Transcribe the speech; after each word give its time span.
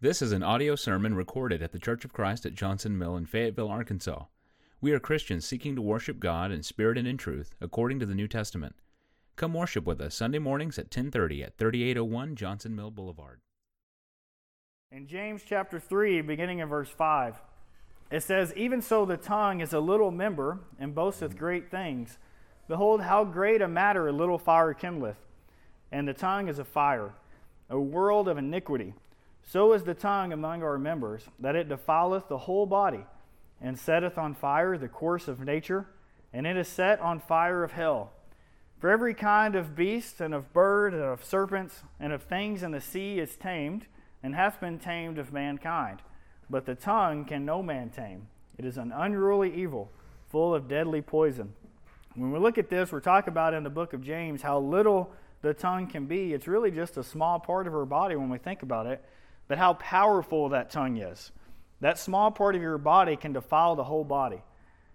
This 0.00 0.22
is 0.22 0.30
an 0.30 0.44
audio 0.44 0.76
sermon 0.76 1.14
recorded 1.14 1.60
at 1.60 1.72
the 1.72 1.78
Church 1.80 2.04
of 2.04 2.12
Christ 2.12 2.46
at 2.46 2.54
Johnson 2.54 2.96
Mill 2.96 3.16
in 3.16 3.26
Fayetteville, 3.26 3.68
Arkansas. 3.68 4.26
We 4.80 4.92
are 4.92 5.00
Christians 5.00 5.44
seeking 5.44 5.74
to 5.74 5.82
worship 5.82 6.20
God 6.20 6.52
in 6.52 6.62
spirit 6.62 6.96
and 6.96 7.08
in 7.08 7.16
truth, 7.16 7.56
according 7.60 7.98
to 7.98 8.06
the 8.06 8.14
New 8.14 8.28
Testament. 8.28 8.76
Come 9.34 9.54
worship 9.54 9.84
with 9.86 10.00
us 10.00 10.14
Sunday 10.14 10.38
mornings 10.38 10.78
at 10.78 10.92
10:30 10.92 11.42
at 11.42 11.58
3801 11.58 12.36
Johnson 12.36 12.76
Mill 12.76 12.92
Boulevard. 12.92 13.40
In 14.92 15.08
James 15.08 15.42
chapter 15.44 15.80
3, 15.80 16.20
beginning 16.20 16.60
in 16.60 16.68
verse 16.68 16.90
5, 16.90 17.40
it 18.12 18.22
says, 18.22 18.54
Even 18.54 18.80
so 18.80 19.04
the 19.04 19.16
tongue 19.16 19.60
is 19.60 19.72
a 19.72 19.80
little 19.80 20.12
member, 20.12 20.60
and 20.78 20.94
boasteth 20.94 21.36
great 21.36 21.72
things. 21.72 22.18
Behold, 22.68 23.02
how 23.02 23.24
great 23.24 23.60
a 23.60 23.66
matter 23.66 24.06
a 24.06 24.12
little 24.12 24.38
fire 24.38 24.74
kindleth. 24.74 25.26
And 25.90 26.06
the 26.06 26.14
tongue 26.14 26.46
is 26.46 26.60
a 26.60 26.64
fire, 26.64 27.14
a 27.68 27.80
world 27.80 28.28
of 28.28 28.38
iniquity. 28.38 28.94
So 29.50 29.72
is 29.72 29.84
the 29.84 29.94
tongue 29.94 30.34
among 30.34 30.62
our 30.62 30.76
members, 30.76 31.22
that 31.38 31.56
it 31.56 31.70
defileth 31.70 32.28
the 32.28 32.36
whole 32.36 32.66
body, 32.66 33.06
and 33.62 33.78
setteth 33.78 34.18
on 34.18 34.34
fire 34.34 34.76
the 34.76 34.88
course 34.88 35.26
of 35.26 35.40
nature, 35.40 35.86
and 36.34 36.46
it 36.46 36.58
is 36.58 36.68
set 36.68 37.00
on 37.00 37.18
fire 37.18 37.64
of 37.64 37.72
hell. 37.72 38.12
For 38.78 38.90
every 38.90 39.14
kind 39.14 39.56
of 39.56 39.74
beast, 39.74 40.20
and 40.20 40.34
of 40.34 40.52
bird, 40.52 40.92
and 40.92 41.02
of 41.02 41.24
serpents, 41.24 41.82
and 41.98 42.12
of 42.12 42.24
things 42.24 42.62
in 42.62 42.72
the 42.72 42.80
sea 42.82 43.18
is 43.18 43.36
tamed 43.36 43.86
and 44.22 44.34
hath 44.34 44.60
been 44.60 44.78
tamed 44.78 45.18
of 45.18 45.32
mankind. 45.32 46.02
But 46.50 46.66
the 46.66 46.74
tongue 46.74 47.24
can 47.24 47.46
no 47.46 47.62
man 47.62 47.88
tame. 47.88 48.28
It 48.58 48.66
is 48.66 48.76
an 48.76 48.92
unruly 48.92 49.54
evil, 49.54 49.90
full 50.30 50.54
of 50.54 50.68
deadly 50.68 51.00
poison. 51.00 51.54
When 52.14 52.32
we 52.32 52.38
look 52.38 52.58
at 52.58 52.68
this, 52.68 52.92
we're 52.92 53.00
talking 53.00 53.32
about 53.32 53.54
in 53.54 53.64
the 53.64 53.70
book 53.70 53.94
of 53.94 54.04
James 54.04 54.42
how 54.42 54.58
little 54.58 55.10
the 55.40 55.54
tongue 55.54 55.86
can 55.86 56.04
be. 56.04 56.34
It's 56.34 56.46
really 56.46 56.70
just 56.70 56.98
a 56.98 57.02
small 57.02 57.40
part 57.40 57.66
of 57.66 57.74
our 57.74 57.86
body 57.86 58.14
when 58.14 58.28
we 58.28 58.36
think 58.36 58.62
about 58.62 58.86
it, 58.86 59.02
but 59.48 59.58
how 59.58 59.74
powerful 59.74 60.50
that 60.50 60.70
tongue 60.70 60.98
is. 60.98 61.32
That 61.80 61.98
small 61.98 62.30
part 62.30 62.54
of 62.54 62.62
your 62.62 62.78
body 62.78 63.16
can 63.16 63.32
defile 63.32 63.76
the 63.76 63.84
whole 63.84 64.04
body. 64.04 64.42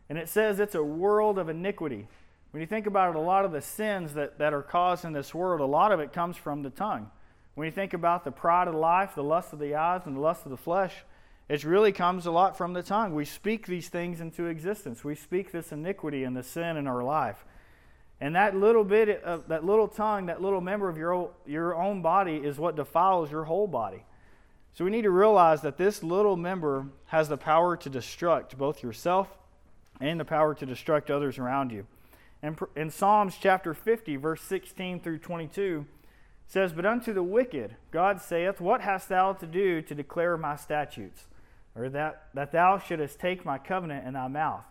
And 0.09 0.17
it 0.17 0.29
says 0.29 0.59
it's 0.59 0.75
a 0.75 0.83
world 0.83 1.39
of 1.39 1.49
iniquity. 1.49 2.07
When 2.51 2.61
you 2.61 2.67
think 2.67 2.85
about 2.85 3.15
it, 3.15 3.17
a 3.17 3.21
lot 3.21 3.45
of 3.45 3.51
the 3.51 3.61
sins 3.61 4.13
that, 4.13 4.37
that 4.37 4.53
are 4.53 4.61
caused 4.61 5.05
in 5.05 5.13
this 5.13 5.33
world, 5.33 5.59
a 5.59 5.65
lot 5.65 5.91
of 5.91 5.99
it 5.99 6.13
comes 6.13 6.37
from 6.37 6.61
the 6.61 6.69
tongue. 6.69 7.09
When 7.55 7.65
you 7.65 7.71
think 7.71 7.93
about 7.93 8.23
the 8.23 8.31
pride 8.31 8.67
of 8.67 8.75
life, 8.75 9.15
the 9.15 9.23
lust 9.23 9.53
of 9.53 9.59
the 9.59 9.75
eyes, 9.75 10.01
and 10.05 10.15
the 10.15 10.21
lust 10.21 10.45
of 10.45 10.51
the 10.51 10.57
flesh, 10.57 11.03
it 11.49 11.63
really 11.63 11.91
comes 11.91 12.25
a 12.25 12.31
lot 12.31 12.57
from 12.57 12.73
the 12.73 12.83
tongue. 12.83 13.13
We 13.13 13.25
speak 13.25 13.67
these 13.67 13.89
things 13.89 14.21
into 14.21 14.45
existence. 14.45 15.03
We 15.03 15.15
speak 15.15 15.51
this 15.51 15.71
iniquity 15.71 16.23
and 16.23 16.35
the 16.35 16.43
sin 16.43 16.77
in 16.77 16.87
our 16.87 17.03
life. 17.03 17.45
And 18.21 18.35
that 18.35 18.55
little 18.55 18.83
bit 18.83 19.21
of 19.23 19.47
that 19.49 19.65
little 19.65 19.87
tongue, 19.87 20.27
that 20.27 20.41
little 20.41 20.61
member 20.61 20.87
of 20.87 20.97
your, 20.97 21.31
your 21.45 21.75
own 21.75 22.01
body 22.01 22.37
is 22.37 22.57
what 22.57 22.75
defiles 22.75 23.29
your 23.31 23.43
whole 23.43 23.67
body. 23.67 24.05
So 24.73 24.83
we 24.83 24.91
need 24.91 25.03
to 25.03 25.11
realize 25.11 25.61
that 25.61 25.77
this 25.77 26.01
little 26.01 26.35
member 26.35 26.87
has 27.07 27.29
the 27.29 27.37
power 27.37 27.77
to 27.77 27.89
destruct 27.89 28.57
both 28.57 28.81
yourself 28.81 29.27
and 29.99 30.19
the 30.19 30.25
power 30.25 30.55
to 30.55 30.65
destruct 30.65 31.11
others 31.11 31.37
around 31.37 31.71
you. 31.71 31.85
And 32.41 32.59
in 32.75 32.89
Psalms 32.89 33.37
chapter 33.39 33.73
50, 33.73 34.15
verse 34.15 34.41
16 34.41 34.99
through 34.99 35.19
22, 35.19 35.85
says, 36.47 36.73
But 36.73 36.85
unto 36.85 37.13
the 37.13 37.23
wicked 37.23 37.75
God 37.91 38.19
saith, 38.19 38.59
What 38.59 38.81
hast 38.81 39.09
thou 39.09 39.33
to 39.33 39.45
do 39.45 39.81
to 39.83 39.95
declare 39.95 40.37
my 40.37 40.55
statutes? 40.55 41.25
Or 41.75 41.89
that, 41.89 42.27
that 42.33 42.51
thou 42.51 42.77
shouldest 42.77 43.19
take 43.19 43.45
my 43.45 43.57
covenant 43.57 44.05
in 44.05 44.13
thy 44.13 44.27
mouth, 44.27 44.65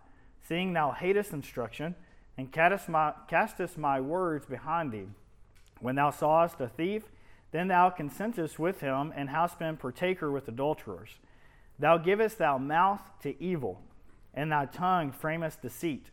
seeing 0.47 0.73
thou 0.73 0.93
hatest 0.93 1.33
instruction, 1.33 1.95
and 2.37 2.53
castest 2.53 2.89
my, 2.89 3.13
castest 3.29 3.79
my 3.79 4.01
words 4.01 4.47
behind 4.47 4.93
thee. 4.93 5.09
When 5.81 5.97
thou 5.97 6.11
sawest 6.11 6.61
a 6.61 6.69
thief, 6.69 7.05
then 7.53 7.69
thou 7.69 7.91
consentest 7.91 8.59
with 8.59 8.81
him, 8.81 9.13
and 9.15 9.31
hast 9.31 9.59
been 9.59 9.77
partaker 9.77 10.31
with 10.31 10.49
adulterers. 10.49 11.11
Thou 11.79 11.99
givest 11.99 12.39
thou 12.39 12.59
mouth 12.59 13.03
to 13.23 13.41
evil, 13.43 13.81
and 14.35 14.51
thy 14.51 14.67
tongue 14.67 15.13
framest 15.13 15.63
deceit. 15.63 16.07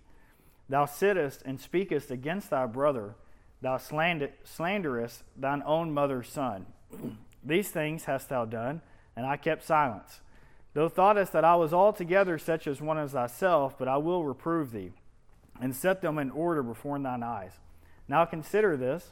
Thou 0.68 0.86
sittest 0.86 1.42
and 1.44 1.60
speakest 1.60 2.12
against 2.12 2.52
thy 2.52 2.66
brother 2.66 3.16
Thou 3.62 3.78
slanderest 3.78 5.24
thine 5.36 5.64
own 5.66 5.94
mother's 5.94 6.30
son. 6.30 6.66
These 7.44 7.72
things 7.72 8.06
hast 8.06 8.30
thou 8.30 8.46
done, 8.46 8.82
and 9.16 9.26
I 9.26 9.38
kept 9.38 9.66
silence. 9.66 10.22
Thou 10.74 10.88
thoughtest 10.88 11.34
that 11.34 11.44
I 11.44 11.56
was 11.56 11.74
altogether 11.74 12.38
such 12.38 12.68
as 12.68 12.82
one 12.82 12.98
as 12.98 13.12
thyself, 13.12 13.78
but 13.78 13.88
I 13.88 13.98
will 13.98 14.24
reprove 14.24 14.72
thee, 14.72 14.92
and 15.60 15.76
set 15.76 16.02
them 16.02 16.18
in 16.18 16.32
order 16.32 16.64
before 16.64 16.98
thine 17.00 17.24
eyes. 17.24 17.52
Now 18.08 18.26
consider 18.26 18.78
this, 18.78 19.12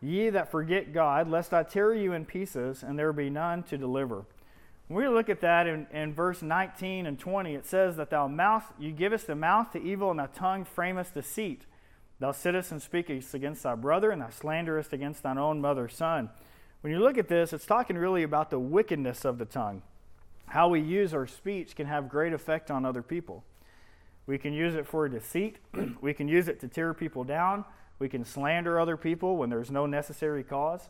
ye 0.00 0.30
that 0.30 0.50
forget 0.50 0.92
God, 0.92 1.28
lest 1.28 1.52
I 1.52 1.62
tear 1.62 1.94
you 1.94 2.12
in 2.12 2.24
pieces, 2.24 2.82
and 2.82 2.98
there 2.98 3.12
be 3.12 3.30
none 3.30 3.62
to 3.64 3.78
deliver. 3.78 4.24
When 4.88 5.04
we 5.04 5.08
look 5.08 5.28
at 5.28 5.42
that 5.42 5.66
in, 5.66 5.86
in 5.92 6.14
verse 6.14 6.40
19 6.40 7.06
and 7.06 7.18
20, 7.18 7.54
it 7.54 7.66
says 7.66 7.96
that 7.96 8.10
thou 8.10 8.26
mouth, 8.26 8.64
you 8.78 8.90
givest 8.90 9.28
a 9.28 9.34
mouth 9.34 9.72
to 9.72 9.82
evil, 9.82 10.10
and 10.10 10.18
thy 10.18 10.26
tongue 10.26 10.64
framest 10.64 11.14
deceit. 11.14 11.66
Thou 12.20 12.32
sittest 12.32 12.72
and 12.72 12.80
speakest 12.80 13.34
against 13.34 13.62
thy 13.62 13.74
brother, 13.74 14.10
and 14.10 14.22
thou 14.22 14.30
slanderest 14.30 14.92
against 14.92 15.22
thine 15.22 15.38
own 15.38 15.60
mother's 15.60 15.94
son. 15.94 16.30
When 16.80 16.92
you 16.92 17.00
look 17.00 17.18
at 17.18 17.28
this, 17.28 17.52
it's 17.52 17.66
talking 17.66 17.98
really 17.98 18.22
about 18.22 18.50
the 18.50 18.58
wickedness 18.58 19.24
of 19.24 19.38
the 19.38 19.44
tongue. 19.44 19.82
How 20.46 20.68
we 20.68 20.80
use 20.80 21.12
our 21.12 21.26
speech 21.26 21.76
can 21.76 21.86
have 21.86 22.08
great 22.08 22.32
effect 22.32 22.70
on 22.70 22.86
other 22.86 23.02
people. 23.02 23.44
We 24.26 24.38
can 24.38 24.52
use 24.52 24.74
it 24.74 24.86
for 24.86 25.08
deceit, 25.08 25.58
we 26.00 26.14
can 26.14 26.28
use 26.28 26.48
it 26.48 26.60
to 26.60 26.68
tear 26.68 26.94
people 26.94 27.24
down, 27.24 27.64
we 27.98 28.08
can 28.08 28.24
slander 28.24 28.78
other 28.78 28.96
people 28.96 29.36
when 29.36 29.50
there's 29.50 29.70
no 29.70 29.86
necessary 29.86 30.44
cause. 30.44 30.88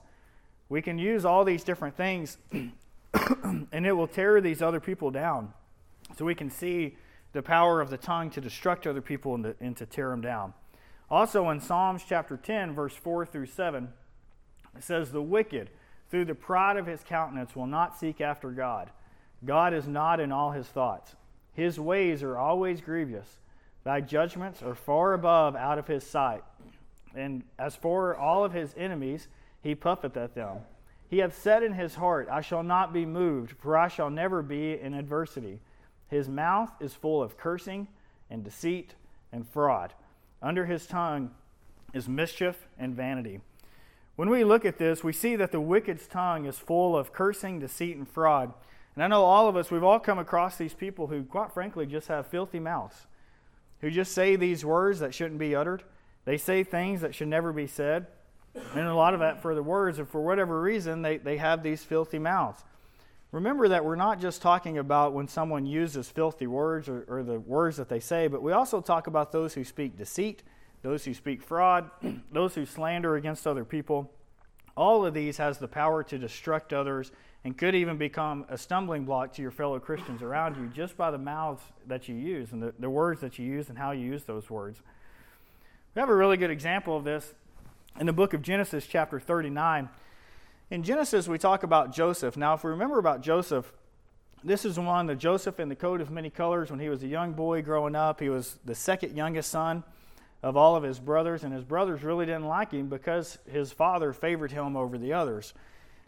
We 0.69 0.83
can 0.83 0.99
use 0.99 1.25
all 1.25 1.45
these 1.45 1.65
different 1.65 1.97
things, 1.97 2.37
and 2.53 3.87
it 3.87 3.93
will 3.93 4.07
tear 4.07 4.41
these 4.41 4.61
other 4.61 4.81
people 4.81 5.11
down. 5.11 5.53
So 6.17 6.25
we 6.25 6.35
can 6.35 6.51
see 6.51 6.97
the 7.33 7.43
power 7.43 7.81
of 7.81 7.91
the 7.91 7.97
tongue 7.97 8.31
to 8.31 8.41
destruct 8.41 8.87
other 8.87 9.01
people 9.01 9.35
and 9.35 9.45
to, 9.45 9.57
and 9.61 9.77
to 9.77 9.87
tear 9.87 10.11
them 10.11 10.21
down. 10.21 10.55
Also 11.11 11.49
in 11.51 11.61
Psalms 11.61 12.03
chapter 12.07 12.37
10, 12.37 12.75
verse 12.75 12.95
4 12.95 13.25
through 13.25 13.47
7, 13.47 13.89
it 14.77 14.85
says, 14.85 15.11
The 15.11 15.23
wicked, 15.23 15.71
through 16.11 16.27
the 16.27 16.35
pride 16.35 16.77
of 16.77 16.87
his 16.87 17.03
countenance, 17.03 17.57
will 17.57 17.67
not 17.67 17.99
seek 17.99 18.21
after 18.21 18.51
God. 18.51 18.91
God 19.45 19.73
is 19.73 19.87
not 19.87 20.21
in 20.21 20.33
all 20.33 20.53
his 20.53 20.67
thoughts. 20.67 21.15
His 21.55 21.81
ways 21.81 22.23
are 22.23 22.37
always 22.37 22.81
grievous. 22.81 23.39
Thy 23.85 24.01
judgments 24.01 24.63
are 24.63 24.75
far 24.75 25.15
above 25.15 25.57
out 25.57 25.79
of 25.79 25.87
his 25.87 26.05
sight. 26.05 26.43
And 27.15 27.43
as 27.59 27.77
for 27.77 28.17
all 28.17 28.45
of 28.45 28.53
his 28.53 28.75
enemies, 28.77 29.29
he 29.63 29.75
puffeth 29.75 30.17
at 30.17 30.35
them. 30.35 30.59
He 31.09 31.19
hath 31.19 31.41
said 31.41 31.63
in 31.63 31.73
his 31.73 31.95
heart, 31.95 32.29
I 32.31 32.41
shall 32.41 32.63
not 32.63 32.93
be 32.93 33.07
moved, 33.07 33.53
for 33.59 33.77
I 33.77 33.89
shall 33.89 34.11
never 34.11 34.43
be 34.43 34.79
in 34.79 34.95
adversity. 34.95 35.61
His 36.09 36.29
mouth 36.29 36.71
is 36.81 36.95
full 36.95 37.23
of 37.23 37.37
cursing 37.37 37.89
and 38.31 38.45
deceit 38.45 38.95
and 39.33 39.49
fraud. 39.49 39.95
Under 40.43 40.67
his 40.67 40.87
tongue 40.87 41.31
is 41.95 42.09
mischief 42.09 42.69
and 42.79 42.95
vanity. 42.95 43.41
When 44.17 44.31
we 44.31 44.45
look 44.45 44.65
at 44.65 44.79
this, 44.79 45.05
we 45.05 45.13
see 45.13 45.37
that 45.37 45.53
the 45.53 45.61
wicked's 45.61 46.07
tongue 46.07 46.45
is 46.45 46.59
full 46.59 46.97
of 46.97 47.13
cursing, 47.13 47.61
deceit, 47.61 47.97
and 47.97 48.09
fraud. 48.09 48.53
And 48.95 49.05
I 49.05 49.07
know 49.07 49.23
all 49.23 49.49
of 49.49 49.57
us, 49.57 49.71
we've 49.71 49.85
all 49.85 50.01
come 50.01 50.19
across 50.19 50.57
these 50.57 50.75
people 50.75 51.07
who, 51.07 51.23
quite 51.23 51.53
frankly, 51.53 51.87
just 51.87 52.09
have 52.09 52.27
filthy 52.27 52.59
mouths, 52.59 53.07
who 53.81 53.91
just 53.91 54.13
say 54.13 54.35
these 54.35 54.65
words 54.65 54.99
that 54.99 55.15
shouldn't 55.15 55.39
be 55.39 55.55
uttered. 55.55 55.85
They 56.29 56.37
say 56.37 56.63
things 56.63 57.01
that 57.01 57.15
should 57.15 57.29
never 57.29 57.55
be 57.55 57.67
said. 57.67 58.07
And 58.75 58.87
a 58.87 58.95
lot 58.95 59.15
of 59.15 59.21
that 59.21 59.41
for 59.41 59.55
the 59.55 59.63
words, 59.63 59.99
and 59.99 60.07
for 60.07 60.21
whatever 60.21 60.61
reason, 60.61 61.01
they, 61.01 61.17
they 61.17 61.39
have 61.39 61.63
these 61.63 61.83
filthy 61.83 62.19
mouths. 62.19 62.63
Remember 63.33 63.67
that 63.69 63.83
we're 63.83 63.97
not 63.97 64.21
just 64.21 64.43
talking 64.43 64.77
about 64.77 65.15
when 65.15 65.27
someone 65.27 65.65
uses 65.65 66.11
filthy 66.11 66.47
words 66.47 66.87
or, 66.87 67.07
or, 67.09 67.23
the 67.23 67.41
words 67.41 67.79
that 67.79 67.89
they 67.89 67.99
say, 67.99 68.27
but 68.27 68.43
we 68.43 68.53
also 68.53 68.83
talk 68.83 69.07
about 69.07 69.33
those 69.33 69.55
who 69.55 69.65
speak 69.65 69.97
deceit, 69.97 70.43
those 70.83 71.03
who 71.03 71.15
speak 71.15 71.43
fraud, 71.43 71.91
those 72.31 72.55
who 72.55 72.67
slander 72.67 73.17
against 73.17 73.47
other 73.47 73.65
people. 73.65 74.13
All 74.77 75.07
of 75.07 75.15
these 75.15 75.39
has 75.39 75.57
the 75.57 75.67
power 75.67 76.03
to 76.05 76.19
destruct 76.19 76.75
others 76.75 77.11
and 77.43 77.57
could 77.57 77.75
even 77.75 77.97
become 77.97 78.45
a 78.51 78.59
stumbling 78.59 79.07
block 79.07 79.33
to 79.33 79.41
your 79.41 79.51
fellow 79.51 79.81
Christians 79.81 80.21
around 80.21 80.57
you 80.57 80.67
just 80.75 80.95
by 80.95 81.11
the 81.11 81.17
mouths 81.17 81.63
that 81.87 82.07
you 82.07 82.17
use 82.17 82.53
and 82.53 82.63
the, 82.63 82.75
the 82.79 82.91
words 82.91 83.23
that 83.23 83.39
you 83.39 83.47
use 83.47 83.71
and 83.71 83.79
how 83.79 83.93
you 83.93 84.05
use 84.05 84.25
those 84.25 84.51
words. 84.51 84.83
We 85.99 86.01
have 86.01 86.11
a 86.11 86.15
really 86.15 86.37
good 86.37 86.53
example 86.53 86.97
of 86.97 87.03
this 87.03 87.35
in 87.99 88.07
the 88.07 88.13
book 88.13 88.33
of 88.33 88.41
Genesis, 88.41 88.87
chapter 88.87 89.19
39. 89.19 89.89
In 90.71 90.85
Genesis, 90.85 91.27
we 91.27 91.39
talk 91.39 91.65
about 91.65 91.93
Joseph. 91.93 92.37
Now, 92.37 92.55
if 92.55 92.63
we 92.63 92.71
remember 92.71 93.01
about 93.01 93.21
Joseph, 93.21 93.73
this 94.45 94.65
is 94.65 94.79
one, 94.79 95.09
the 95.09 95.17
Joseph 95.17 95.59
in 95.59 95.69
the 95.69 95.75
coat 95.75 96.01
of 96.01 96.09
many 96.13 96.31
colors. 96.31 96.71
When 96.71 96.79
he 96.79 96.89
was 96.89 97.03
a 97.03 97.09
young 97.09 97.33
boy 97.33 97.63
growing 97.63 97.97
up, 97.97 98.21
he 98.21 98.29
was 98.29 98.61
the 98.65 98.77
second 98.77 99.17
youngest 99.17 99.51
son 99.51 99.83
of 100.41 100.57
all 100.57 100.77
of 100.77 100.85
his 100.85 101.01
brothers, 101.01 101.43
and 101.43 101.53
his 101.53 101.65
brothers 101.65 102.05
really 102.05 102.27
didn't 102.27 102.47
like 102.47 102.71
him 102.71 102.89
because 102.89 103.39
his 103.51 103.73
father 103.73 104.13
favored 104.13 104.53
him 104.53 104.77
over 104.77 104.99
the 104.99 105.13
others. 105.13 105.53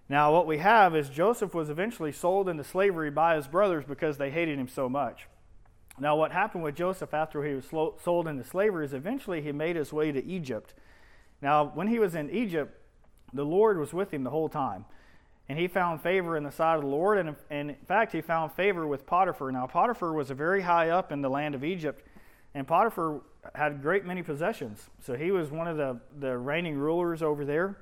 Now, 0.08 0.32
what 0.32 0.46
we 0.46 0.58
have 0.58 0.94
is 0.94 1.08
Joseph 1.08 1.52
was 1.52 1.68
eventually 1.68 2.12
sold 2.12 2.48
into 2.48 2.62
slavery 2.62 3.10
by 3.10 3.34
his 3.34 3.48
brothers 3.48 3.84
because 3.84 4.18
they 4.18 4.30
hated 4.30 4.56
him 4.56 4.68
so 4.68 4.88
much. 4.88 5.26
Now, 6.00 6.16
what 6.16 6.32
happened 6.32 6.64
with 6.64 6.74
Joseph 6.76 7.12
after 7.12 7.44
he 7.44 7.54
was 7.54 7.66
sold 8.02 8.26
into 8.26 8.42
slavery 8.42 8.86
is 8.86 8.94
eventually 8.94 9.42
he 9.42 9.52
made 9.52 9.76
his 9.76 9.92
way 9.92 10.10
to 10.10 10.24
Egypt. 10.24 10.72
Now, 11.42 11.66
when 11.66 11.88
he 11.88 11.98
was 11.98 12.14
in 12.14 12.30
Egypt, 12.30 12.74
the 13.32 13.44
Lord 13.44 13.78
was 13.78 13.92
with 13.92 14.12
him 14.12 14.24
the 14.24 14.30
whole 14.30 14.48
time. 14.48 14.86
and 15.50 15.58
he 15.58 15.66
found 15.66 16.00
favor 16.00 16.36
in 16.36 16.44
the 16.44 16.52
sight 16.52 16.76
of 16.76 16.82
the 16.82 16.86
Lord. 16.86 17.18
And, 17.18 17.34
in 17.50 17.74
fact, 17.88 18.12
he 18.12 18.20
found 18.20 18.52
favor 18.52 18.86
with 18.86 19.04
Potiphar. 19.04 19.50
Now, 19.50 19.66
Potiphar 19.66 20.12
was 20.12 20.30
very 20.30 20.62
high 20.62 20.90
up 20.90 21.10
in 21.10 21.22
the 21.22 21.28
land 21.28 21.56
of 21.56 21.64
Egypt, 21.64 22.06
and 22.54 22.68
Potiphar 22.68 23.20
had 23.56 23.82
great 23.82 24.04
many 24.04 24.22
possessions. 24.22 24.90
So 25.04 25.14
he 25.14 25.32
was 25.32 25.50
one 25.50 25.66
of 25.66 25.76
the, 25.76 25.98
the 26.20 26.38
reigning 26.38 26.78
rulers 26.78 27.20
over 27.20 27.44
there, 27.44 27.78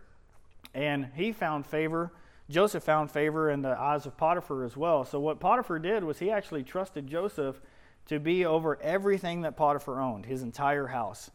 and 0.72 1.08
he 1.14 1.30
found 1.30 1.66
favor. 1.66 2.10
Joseph 2.48 2.84
found 2.84 3.10
favor 3.10 3.50
in 3.50 3.60
the 3.60 3.78
eyes 3.78 4.06
of 4.06 4.16
Potiphar 4.16 4.64
as 4.64 4.74
well. 4.74 5.04
So, 5.04 5.20
what 5.20 5.38
Potiphar 5.38 5.78
did 5.78 6.04
was 6.04 6.20
he 6.20 6.30
actually 6.30 6.62
trusted 6.62 7.06
Joseph 7.06 7.60
to 8.08 8.18
be 8.18 8.44
over 8.44 8.80
everything 8.82 9.42
that 9.42 9.56
Potiphar 9.56 10.00
owned, 10.00 10.26
his 10.26 10.42
entire 10.42 10.88
house, 10.88 11.30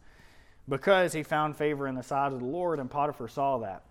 because 0.68 1.12
he 1.12 1.22
found 1.22 1.56
favor 1.56 1.86
in 1.86 1.94
the 1.94 2.02
sight 2.02 2.32
of 2.32 2.40
the 2.40 2.46
Lord, 2.46 2.78
and 2.78 2.90
Potiphar 2.90 3.28
saw 3.28 3.58
that. 3.58 3.82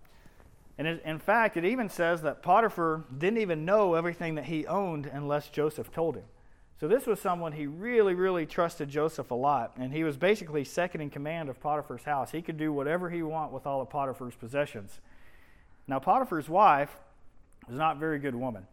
And 0.76 0.86
it, 0.86 1.02
in 1.04 1.18
fact, 1.18 1.56
it 1.56 1.64
even 1.64 1.88
says 1.88 2.22
that 2.22 2.42
Potiphar 2.42 3.04
didn't 3.16 3.38
even 3.38 3.64
know 3.64 3.94
everything 3.94 4.34
that 4.34 4.46
he 4.46 4.66
owned 4.66 5.06
unless 5.06 5.48
Joseph 5.48 5.92
told 5.92 6.16
him. 6.16 6.24
So 6.80 6.88
this 6.88 7.06
was 7.06 7.20
someone 7.20 7.52
he 7.52 7.66
really, 7.66 8.14
really 8.14 8.44
trusted 8.44 8.88
Joseph 8.88 9.30
a 9.30 9.34
lot, 9.34 9.72
and 9.78 9.92
he 9.92 10.02
was 10.02 10.16
basically 10.16 10.64
second 10.64 11.00
in 11.00 11.10
command 11.10 11.48
of 11.48 11.60
Potiphar's 11.60 12.02
house. 12.02 12.32
He 12.32 12.42
could 12.42 12.58
do 12.58 12.72
whatever 12.72 13.08
he 13.08 13.22
want 13.22 13.52
with 13.52 13.66
all 13.66 13.80
of 13.80 13.88
Potiphar's 13.88 14.34
possessions. 14.34 14.98
Now 15.86 16.00
Potiphar's 16.00 16.48
wife 16.48 16.96
was 17.68 17.78
not 17.78 17.96
a 17.96 18.00
very 18.00 18.18
good 18.18 18.34
woman. 18.34 18.66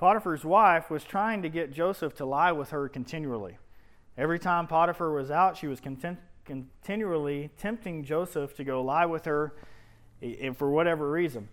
Potiphar's 0.00 0.46
wife 0.46 0.88
was 0.88 1.04
trying 1.04 1.42
to 1.42 1.50
get 1.50 1.74
Joseph 1.74 2.14
to 2.14 2.24
lie 2.24 2.52
with 2.52 2.70
her 2.70 2.88
continually. 2.88 3.58
Every 4.16 4.38
time 4.38 4.66
Potiphar 4.66 5.12
was 5.12 5.30
out, 5.30 5.58
she 5.58 5.66
was 5.66 5.78
content, 5.78 6.18
continually 6.46 7.50
tempting 7.58 8.04
Joseph 8.04 8.56
to 8.56 8.64
go 8.64 8.80
lie 8.82 9.04
with 9.04 9.26
her 9.26 9.52
for 10.56 10.70
whatever 10.70 11.10
reason. 11.10 11.50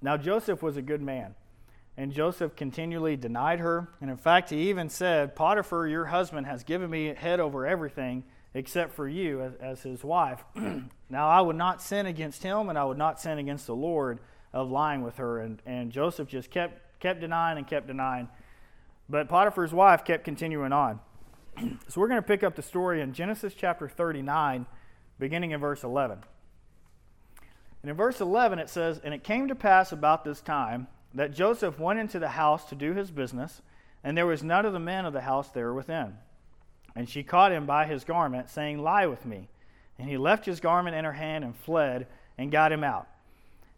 Now, 0.00 0.16
Joseph 0.16 0.62
was 0.62 0.78
a 0.78 0.82
good 0.82 1.02
man, 1.02 1.34
and 1.94 2.10
Joseph 2.10 2.56
continually 2.56 3.18
denied 3.18 3.60
her. 3.60 3.90
And 4.00 4.08
in 4.08 4.16
fact, 4.16 4.48
he 4.48 4.70
even 4.70 4.88
said, 4.88 5.36
Potiphar, 5.36 5.86
your 5.86 6.06
husband, 6.06 6.46
has 6.46 6.64
given 6.64 6.88
me 6.88 7.12
head 7.14 7.38
over 7.38 7.66
everything 7.66 8.24
except 8.54 8.94
for 8.94 9.06
you 9.06 9.42
as, 9.42 9.52
as 9.56 9.82
his 9.82 10.02
wife. 10.02 10.42
now, 11.10 11.28
I 11.28 11.42
would 11.42 11.56
not 11.56 11.82
sin 11.82 12.06
against 12.06 12.44
him, 12.44 12.70
and 12.70 12.78
I 12.78 12.84
would 12.86 12.96
not 12.96 13.20
sin 13.20 13.36
against 13.36 13.66
the 13.66 13.76
Lord 13.76 14.20
of 14.54 14.70
lying 14.70 15.02
with 15.02 15.18
her. 15.18 15.38
And, 15.40 15.60
and 15.66 15.92
Joseph 15.92 16.28
just 16.28 16.50
kept, 16.50 16.80
kept 17.04 17.20
denying 17.20 17.58
and 17.58 17.66
kept 17.66 17.86
denying. 17.86 18.28
But 19.10 19.28
Potiphar's 19.28 19.74
wife 19.74 20.06
kept 20.06 20.24
continuing 20.24 20.72
on. 20.72 21.00
so 21.88 22.00
we're 22.00 22.08
going 22.08 22.22
to 22.22 22.26
pick 22.26 22.42
up 22.42 22.56
the 22.56 22.62
story 22.62 23.02
in 23.02 23.12
Genesis 23.12 23.52
chapter 23.54 23.90
39, 23.90 24.64
beginning 25.18 25.50
in 25.50 25.60
verse 25.60 25.84
11. 25.84 26.20
And 27.82 27.90
in 27.90 27.94
verse 27.94 28.22
11 28.22 28.58
it 28.58 28.70
says, 28.70 29.02
And 29.04 29.12
it 29.12 29.22
came 29.22 29.48
to 29.48 29.54
pass 29.54 29.92
about 29.92 30.24
this 30.24 30.40
time 30.40 30.86
that 31.12 31.34
Joseph 31.34 31.78
went 31.78 32.00
into 32.00 32.18
the 32.18 32.30
house 32.30 32.64
to 32.70 32.74
do 32.74 32.94
his 32.94 33.10
business, 33.10 33.60
and 34.02 34.16
there 34.16 34.26
was 34.26 34.42
none 34.42 34.64
of 34.64 34.72
the 34.72 34.78
men 34.78 35.04
of 35.04 35.12
the 35.12 35.20
house 35.20 35.50
there 35.50 35.74
within. 35.74 36.14
And 36.96 37.06
she 37.06 37.22
caught 37.22 37.52
him 37.52 37.66
by 37.66 37.84
his 37.84 38.04
garment, 38.04 38.48
saying, 38.48 38.82
Lie 38.82 39.08
with 39.08 39.26
me. 39.26 39.50
And 39.98 40.08
he 40.08 40.16
left 40.16 40.46
his 40.46 40.58
garment 40.58 40.96
in 40.96 41.04
her 41.04 41.12
hand 41.12 41.44
and 41.44 41.54
fled, 41.54 42.06
and 42.38 42.50
got 42.50 42.72
him 42.72 42.82
out. 42.82 43.08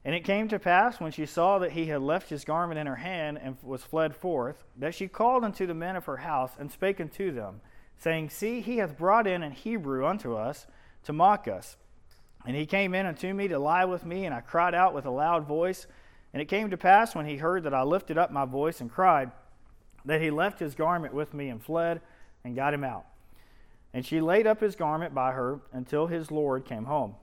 And 0.06 0.14
it 0.14 0.22
came 0.22 0.46
to 0.48 0.60
pass, 0.60 1.00
when 1.00 1.10
she 1.10 1.26
saw 1.26 1.58
that 1.58 1.72
he 1.72 1.86
had 1.86 2.00
left 2.00 2.30
his 2.30 2.44
garment 2.44 2.78
in 2.78 2.86
her 2.86 2.94
hand 2.94 3.40
and 3.42 3.56
was 3.60 3.82
fled 3.82 4.14
forth, 4.14 4.62
that 4.78 4.94
she 4.94 5.08
called 5.08 5.42
unto 5.42 5.66
the 5.66 5.74
men 5.74 5.96
of 5.96 6.04
her 6.04 6.18
house, 6.18 6.52
and 6.60 6.70
spake 6.70 7.00
unto 7.00 7.32
them, 7.32 7.60
saying, 7.98 8.30
See, 8.30 8.60
he 8.60 8.76
hath 8.76 8.96
brought 8.96 9.26
in 9.26 9.42
an 9.42 9.50
Hebrew 9.50 10.06
unto 10.06 10.36
us 10.36 10.68
to 11.02 11.12
mock 11.12 11.48
us. 11.48 11.76
And 12.46 12.54
he 12.54 12.66
came 12.66 12.94
in 12.94 13.04
unto 13.04 13.34
me 13.34 13.48
to 13.48 13.58
lie 13.58 13.84
with 13.84 14.06
me, 14.06 14.26
and 14.26 14.32
I 14.32 14.42
cried 14.42 14.76
out 14.76 14.94
with 14.94 15.06
a 15.06 15.10
loud 15.10 15.44
voice. 15.44 15.88
And 16.32 16.40
it 16.40 16.46
came 16.46 16.70
to 16.70 16.76
pass, 16.76 17.16
when 17.16 17.26
he 17.26 17.38
heard 17.38 17.64
that 17.64 17.74
I 17.74 17.82
lifted 17.82 18.16
up 18.16 18.30
my 18.30 18.44
voice 18.44 18.80
and 18.80 18.88
cried, 18.88 19.32
that 20.04 20.22
he 20.22 20.30
left 20.30 20.60
his 20.60 20.76
garment 20.76 21.14
with 21.14 21.34
me 21.34 21.48
and 21.48 21.60
fled 21.60 22.00
and 22.44 22.54
got 22.54 22.72
him 22.72 22.84
out. 22.84 23.06
And 23.92 24.06
she 24.06 24.20
laid 24.20 24.46
up 24.46 24.60
his 24.60 24.76
garment 24.76 25.16
by 25.16 25.32
her 25.32 25.58
until 25.72 26.06
his 26.06 26.30
Lord 26.30 26.64
came 26.64 26.84
home. 26.84 27.16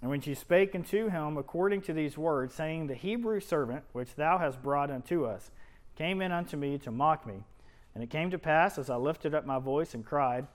And 0.00 0.10
when 0.10 0.20
she 0.20 0.34
spake 0.34 0.74
unto 0.74 1.08
him 1.08 1.36
according 1.36 1.82
to 1.82 1.92
these 1.92 2.16
words, 2.16 2.54
saying, 2.54 2.86
The 2.86 2.94
Hebrew 2.94 3.40
servant 3.40 3.84
which 3.92 4.14
thou 4.14 4.38
hast 4.38 4.62
brought 4.62 4.90
unto 4.90 5.24
us 5.24 5.50
came 5.96 6.22
in 6.22 6.30
unto 6.30 6.56
me 6.56 6.78
to 6.78 6.90
mock 6.90 7.26
me. 7.26 7.42
And 7.94 8.04
it 8.04 8.10
came 8.10 8.30
to 8.30 8.38
pass, 8.38 8.78
as 8.78 8.90
I 8.90 8.96
lifted 8.96 9.34
up 9.34 9.44
my 9.44 9.58
voice 9.58 9.94
and 9.94 10.04
cried, 10.04 10.46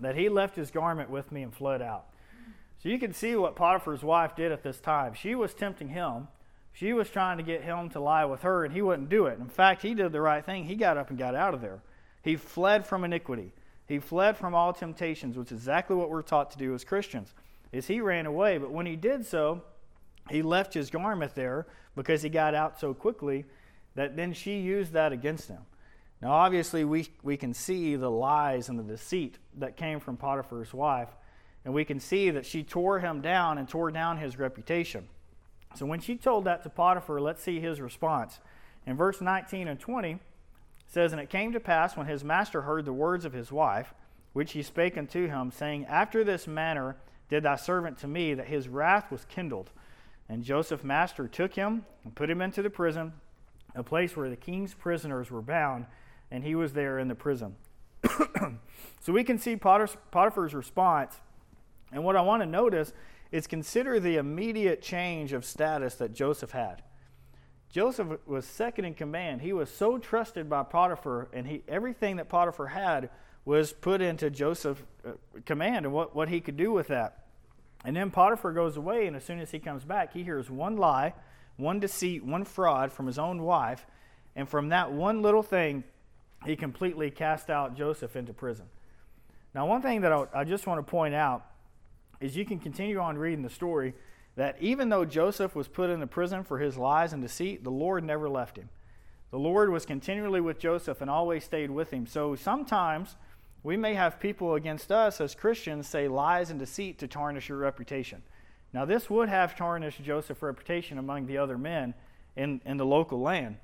that 0.00 0.16
he 0.16 0.30
left 0.30 0.56
his 0.56 0.70
garment 0.70 1.10
with 1.10 1.30
me 1.30 1.42
and 1.42 1.52
fled 1.52 1.82
out. 1.82 2.06
So 2.82 2.88
you 2.88 2.98
can 2.98 3.12
see 3.12 3.36
what 3.36 3.56
Potiphar's 3.56 4.02
wife 4.02 4.34
did 4.34 4.50
at 4.50 4.62
this 4.62 4.80
time. 4.80 5.12
She 5.12 5.34
was 5.34 5.52
tempting 5.52 5.90
him. 5.90 6.28
She 6.72 6.94
was 6.94 7.10
trying 7.10 7.36
to 7.36 7.42
get 7.42 7.62
him 7.62 7.90
to 7.90 8.00
lie 8.00 8.24
with 8.24 8.40
her, 8.40 8.64
and 8.64 8.72
he 8.72 8.80
wouldn't 8.80 9.10
do 9.10 9.26
it. 9.26 9.38
In 9.38 9.48
fact, 9.48 9.82
he 9.82 9.92
did 9.92 10.12
the 10.12 10.20
right 10.22 10.44
thing. 10.44 10.64
He 10.64 10.76
got 10.76 10.96
up 10.96 11.10
and 11.10 11.18
got 11.18 11.34
out 11.34 11.52
of 11.52 11.60
there. 11.60 11.82
He 12.22 12.36
fled 12.36 12.86
from 12.86 13.04
iniquity. 13.04 13.52
He 13.86 13.98
fled 13.98 14.38
from 14.38 14.54
all 14.54 14.72
temptations, 14.72 15.36
which 15.36 15.52
is 15.52 15.58
exactly 15.58 15.96
what 15.96 16.08
we're 16.08 16.22
taught 16.22 16.50
to 16.52 16.58
do 16.58 16.72
as 16.74 16.84
Christians. 16.84 17.34
Is 17.72 17.86
he 17.86 18.00
ran 18.00 18.26
away, 18.26 18.58
but 18.58 18.70
when 18.70 18.86
he 18.86 18.96
did 18.96 19.24
so, 19.24 19.62
he 20.28 20.42
left 20.42 20.74
his 20.74 20.90
garment 20.90 21.34
there 21.34 21.66
because 21.96 22.22
he 22.22 22.28
got 22.28 22.54
out 22.54 22.78
so 22.78 22.94
quickly 22.94 23.44
that 23.94 24.16
then 24.16 24.32
she 24.32 24.58
used 24.58 24.92
that 24.92 25.12
against 25.12 25.48
him. 25.48 25.62
Now, 26.20 26.32
obviously, 26.32 26.84
we, 26.84 27.08
we 27.22 27.36
can 27.36 27.54
see 27.54 27.96
the 27.96 28.10
lies 28.10 28.68
and 28.68 28.78
the 28.78 28.82
deceit 28.82 29.38
that 29.58 29.76
came 29.76 30.00
from 30.00 30.16
Potiphar's 30.16 30.74
wife 30.74 31.08
and 31.64 31.74
we 31.74 31.84
can 31.84 32.00
see 32.00 32.30
that 32.30 32.46
she 32.46 32.62
tore 32.62 33.00
him 33.00 33.20
down 33.20 33.58
and 33.58 33.68
tore 33.68 33.90
down 33.90 34.16
his 34.16 34.38
reputation. 34.38 35.08
So 35.74 35.86
when 35.86 36.00
she 36.00 36.16
told 36.16 36.44
that 36.44 36.62
to 36.62 36.70
Potiphar, 36.70 37.20
let's 37.20 37.42
see 37.42 37.60
his 37.60 37.80
response. 37.80 38.40
In 38.86 38.96
verse 38.96 39.20
19 39.20 39.68
and 39.68 39.78
20, 39.78 40.18
says, 40.86 41.12
And 41.12 41.20
it 41.20 41.30
came 41.30 41.52
to 41.52 41.60
pass 41.60 41.96
when 41.96 42.06
his 42.06 42.24
master 42.24 42.62
heard 42.62 42.84
the 42.84 42.92
words 42.92 43.24
of 43.24 43.32
his 43.32 43.52
wife, 43.52 43.94
which 44.32 44.52
he 44.52 44.62
spake 44.62 44.96
unto 44.96 45.28
him, 45.28 45.50
saying, 45.50 45.84
After 45.86 46.24
this 46.24 46.46
manner 46.46 46.96
did 47.30 47.44
thy 47.44 47.56
servant 47.56 47.98
to 47.98 48.08
me, 48.08 48.34
that 48.34 48.46
his 48.46 48.68
wrath 48.68 49.10
was 49.10 49.24
kindled. 49.24 49.70
And 50.28 50.42
Joseph's 50.42 50.84
master 50.84 51.26
took 51.26 51.54
him 51.54 51.84
and 52.04 52.14
put 52.14 52.30
him 52.30 52.42
into 52.42 52.62
the 52.62 52.70
prison, 52.70 53.12
a 53.74 53.82
place 53.82 54.16
where 54.16 54.28
the 54.28 54.36
king's 54.36 54.74
prisoners 54.74 55.30
were 55.30 55.42
bound, 55.42 55.86
and 56.30 56.44
he 56.44 56.54
was 56.54 56.72
there 56.72 56.98
in 56.98 57.08
the 57.08 57.14
prison. 57.14 57.56
so 59.00 59.12
we 59.12 59.24
can 59.24 59.38
see 59.38 59.56
Potiphar's 59.56 60.54
response 60.54 61.16
and 61.92 62.04
what 62.04 62.16
I 62.16 62.20
want 62.20 62.42
to 62.42 62.46
notice 62.46 62.92
is 63.32 63.46
consider 63.46 64.00
the 64.00 64.16
immediate 64.16 64.82
change 64.82 65.32
of 65.32 65.44
status 65.44 65.96
that 65.96 66.12
Joseph 66.12 66.50
had. 66.50 66.82
Joseph 67.70 68.18
was 68.26 68.44
second 68.44 68.84
in 68.84 68.94
command. 68.94 69.42
He 69.42 69.52
was 69.52 69.70
so 69.70 69.98
trusted 69.98 70.50
by 70.50 70.64
Potiphar, 70.64 71.28
and 71.32 71.46
he, 71.46 71.62
everything 71.68 72.16
that 72.16 72.28
Potiphar 72.28 72.66
had 72.68 73.10
was 73.44 73.72
put 73.72 74.00
into 74.00 74.28
Joseph's 74.28 74.82
uh, 75.06 75.12
command 75.46 75.86
and 75.86 75.94
what, 75.94 76.14
what 76.14 76.28
he 76.28 76.40
could 76.40 76.56
do 76.56 76.72
with 76.72 76.88
that. 76.88 77.24
And 77.84 77.96
then 77.96 78.10
Potiphar 78.10 78.52
goes 78.52 78.76
away, 78.76 79.06
and 79.06 79.16
as 79.16 79.24
soon 79.24 79.40
as 79.40 79.50
he 79.50 79.58
comes 79.58 79.84
back, 79.84 80.12
he 80.12 80.22
hears 80.22 80.50
one 80.50 80.76
lie, 80.76 81.14
one 81.56 81.80
deceit, 81.80 82.24
one 82.24 82.44
fraud 82.44 82.92
from 82.92 83.06
his 83.06 83.18
own 83.18 83.42
wife. 83.42 83.86
And 84.36 84.48
from 84.48 84.68
that 84.68 84.92
one 84.92 85.22
little 85.22 85.42
thing, 85.42 85.84
he 86.44 86.56
completely 86.56 87.10
cast 87.10 87.50
out 87.50 87.76
Joseph 87.76 88.16
into 88.16 88.32
prison. 88.32 88.66
Now, 89.54 89.66
one 89.66 89.82
thing 89.82 90.02
that 90.02 90.28
I, 90.34 90.44
just 90.44 90.66
want 90.66 90.78
to 90.84 90.88
point 90.88 91.14
out 91.14 91.44
is 92.20 92.36
you 92.36 92.44
can 92.44 92.58
continue 92.58 92.98
on 92.98 93.18
reading 93.18 93.42
the 93.42 93.50
story 93.50 93.94
that 94.36 94.56
even 94.60 94.88
though 94.88 95.04
Joseph 95.04 95.54
was 95.56 95.66
put 95.66 95.90
into 95.90 96.06
prison 96.06 96.44
for 96.44 96.58
his 96.58 96.76
lies 96.76 97.12
and 97.12 97.20
deceit, 97.20 97.64
the 97.64 97.70
Lord 97.70 98.04
never 98.04 98.28
left 98.28 98.56
him. 98.56 98.68
The 99.30 99.38
Lord 99.38 99.70
was 99.70 99.84
continually 99.84 100.40
with 100.40 100.58
Joseph 100.58 101.00
and 101.00 101.10
always 101.10 101.44
stayed 101.44 101.70
with 101.70 101.90
him. 101.90 102.06
So 102.06 102.36
sometimes 102.36 103.16
we 103.62 103.76
may 103.76 103.94
have 103.94 104.20
people 104.20 104.54
against 104.54 104.90
us 104.90 105.20
as 105.20 105.34
Christians 105.34 105.86
say 105.86 106.08
lies 106.08 106.50
and 106.50 106.58
deceit 106.58 106.98
to 106.98 107.08
tarnish 107.08 107.48
your 107.48 107.58
reputation. 107.58 108.22
Now, 108.72 108.84
this 108.84 109.10
would 109.10 109.28
have 109.28 109.56
tarnished 109.56 110.02
Joseph's 110.02 110.42
reputation 110.42 110.98
among 110.98 111.26
the 111.26 111.38
other 111.38 111.58
men 111.58 111.94
in, 112.36 112.60
in 112.64 112.76
the 112.76 112.86
local 112.86 113.20
land. 113.20 113.56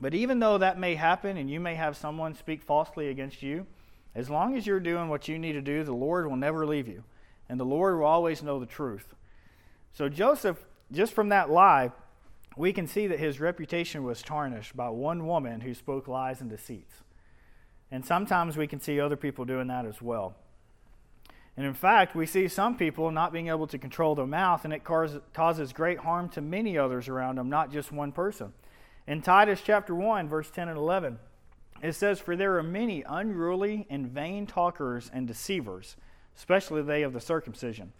But 0.00 0.14
even 0.14 0.38
though 0.38 0.58
that 0.58 0.78
may 0.78 0.94
happen 0.94 1.36
and 1.36 1.50
you 1.50 1.60
may 1.60 1.74
have 1.74 1.96
someone 1.96 2.34
speak 2.34 2.62
falsely 2.62 3.08
against 3.08 3.42
you, 3.42 3.66
as 4.14 4.30
long 4.30 4.56
as 4.56 4.66
you're 4.66 4.80
doing 4.80 5.08
what 5.08 5.28
you 5.28 5.38
need 5.38 5.52
to 5.52 5.60
do, 5.60 5.84
the 5.84 5.92
Lord 5.92 6.26
will 6.26 6.36
never 6.36 6.66
leave 6.66 6.88
you 6.88 7.04
and 7.50 7.58
the 7.58 7.64
Lord 7.64 7.98
will 7.98 8.06
always 8.06 8.44
know 8.44 8.60
the 8.60 8.66
truth. 8.66 9.12
So, 9.92 10.08
Joseph, 10.08 10.64
just 10.92 11.12
from 11.12 11.30
that 11.30 11.50
lie, 11.50 11.90
we 12.56 12.72
can 12.72 12.86
see 12.86 13.08
that 13.08 13.18
his 13.18 13.40
reputation 13.40 14.04
was 14.04 14.22
tarnished 14.22 14.76
by 14.76 14.88
one 14.88 15.26
woman 15.26 15.60
who 15.60 15.74
spoke 15.74 16.06
lies 16.06 16.40
and 16.40 16.48
deceits. 16.48 17.02
And 17.90 18.04
sometimes 18.04 18.56
we 18.56 18.66
can 18.66 18.80
see 18.80 19.00
other 19.00 19.16
people 19.16 19.44
doing 19.44 19.68
that 19.68 19.84
as 19.84 20.00
well. 20.00 20.34
And 21.56 21.66
in 21.66 21.74
fact, 21.74 22.14
we 22.14 22.26
see 22.26 22.48
some 22.48 22.76
people 22.76 23.10
not 23.10 23.32
being 23.32 23.48
able 23.48 23.66
to 23.66 23.78
control 23.78 24.14
their 24.14 24.26
mouth, 24.26 24.64
and 24.64 24.72
it 24.72 24.84
causes 24.84 25.72
great 25.72 25.98
harm 25.98 26.28
to 26.30 26.40
many 26.40 26.78
others 26.78 27.08
around 27.08 27.36
them, 27.36 27.50
not 27.50 27.72
just 27.72 27.92
one 27.92 28.12
person. 28.12 28.52
In 29.06 29.20
Titus 29.20 29.60
chapter 29.64 29.94
1, 29.94 30.28
verse 30.28 30.50
10 30.50 30.68
and 30.68 30.78
11, 30.78 31.18
it 31.82 31.94
says, 31.94 32.20
For 32.20 32.36
there 32.36 32.56
are 32.56 32.62
many 32.62 33.02
unruly 33.06 33.86
and 33.90 34.06
vain 34.06 34.46
talkers 34.46 35.10
and 35.12 35.26
deceivers 35.26 35.96
especially 36.40 36.80
they 36.80 37.02
of 37.02 37.12
the 37.12 37.20
circumcision, 37.20 37.92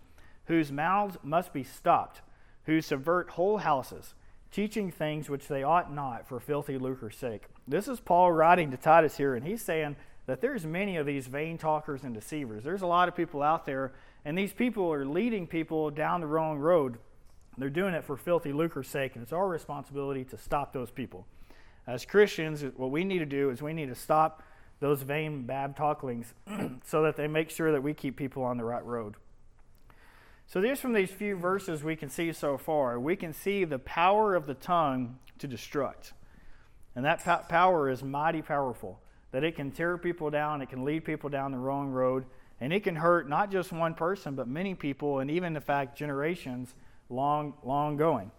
whose 0.46 0.72
mouths 0.72 1.18
must 1.22 1.52
be 1.52 1.62
stopped, 1.62 2.22
who 2.64 2.80
subvert 2.80 3.30
whole 3.30 3.58
houses, 3.58 4.14
teaching 4.50 4.90
things 4.90 5.28
which 5.28 5.46
they 5.46 5.62
ought 5.62 5.92
not 5.92 6.26
for 6.26 6.40
filthy 6.40 6.78
lucre's 6.78 7.16
sake. 7.16 7.44
This 7.70 7.86
is 7.86 8.00
Paul 8.00 8.32
writing 8.32 8.72
to 8.72 8.76
Titus 8.76 9.16
here, 9.16 9.36
and 9.36 9.46
he's 9.46 9.62
saying 9.62 9.94
that 10.26 10.40
there's 10.40 10.66
many 10.66 10.96
of 10.96 11.06
these 11.06 11.28
vain 11.28 11.56
talkers 11.56 12.02
and 12.02 12.12
deceivers. 12.12 12.64
There's 12.64 12.82
a 12.82 12.86
lot 12.88 13.06
of 13.06 13.14
people 13.14 13.44
out 13.44 13.64
there, 13.64 13.92
and 14.24 14.36
these 14.36 14.52
people 14.52 14.92
are 14.92 15.04
leading 15.04 15.46
people 15.46 15.88
down 15.88 16.20
the 16.20 16.26
wrong 16.26 16.58
road. 16.58 16.98
They're 17.56 17.70
doing 17.70 17.94
it 17.94 18.02
for 18.02 18.16
filthy 18.16 18.52
lucre's 18.52 18.88
sake, 18.88 19.14
and 19.14 19.22
it's 19.22 19.32
our 19.32 19.46
responsibility 19.46 20.24
to 20.24 20.36
stop 20.36 20.72
those 20.72 20.90
people. 20.90 21.28
As 21.86 22.04
Christians, 22.04 22.64
what 22.74 22.90
we 22.90 23.04
need 23.04 23.20
to 23.20 23.24
do 23.24 23.50
is 23.50 23.62
we 23.62 23.72
need 23.72 23.88
to 23.88 23.94
stop 23.94 24.42
those 24.80 25.02
vain 25.02 25.46
bad 25.46 25.76
talklings 25.76 26.34
so 26.84 27.02
that 27.02 27.14
they 27.14 27.28
make 27.28 27.50
sure 27.50 27.70
that 27.70 27.84
we 27.84 27.94
keep 27.94 28.16
people 28.16 28.42
on 28.42 28.56
the 28.56 28.64
right 28.64 28.84
road. 28.84 29.14
So, 30.48 30.60
just 30.60 30.82
from 30.82 30.92
these 30.92 31.12
few 31.12 31.36
verses 31.36 31.84
we 31.84 31.94
can 31.94 32.08
see 32.08 32.32
so 32.32 32.58
far, 32.58 32.98
we 32.98 33.14
can 33.14 33.32
see 33.32 33.62
the 33.64 33.78
power 33.78 34.34
of 34.34 34.46
the 34.46 34.54
tongue 34.54 35.20
to 35.38 35.46
destruct. 35.46 36.10
And 36.94 37.04
that 37.04 37.48
power 37.48 37.88
is 37.88 38.02
mighty 38.02 38.42
powerful, 38.42 39.00
that 39.32 39.44
it 39.44 39.56
can 39.56 39.70
tear 39.70 39.96
people 39.96 40.30
down, 40.30 40.60
it 40.60 40.68
can 40.68 40.84
lead 40.84 41.04
people 41.04 41.30
down 41.30 41.52
the 41.52 41.58
wrong 41.58 41.90
road, 41.90 42.24
and 42.60 42.72
it 42.72 42.80
can 42.84 42.96
hurt 42.96 43.28
not 43.28 43.50
just 43.50 43.72
one 43.72 43.94
person, 43.94 44.34
but 44.34 44.48
many 44.48 44.74
people, 44.74 45.20
and 45.20 45.30
even, 45.30 45.56
in 45.56 45.62
fact, 45.62 45.96
generations 45.96 46.74
long, 47.08 47.54
long 47.62 47.96
going. 47.96 48.30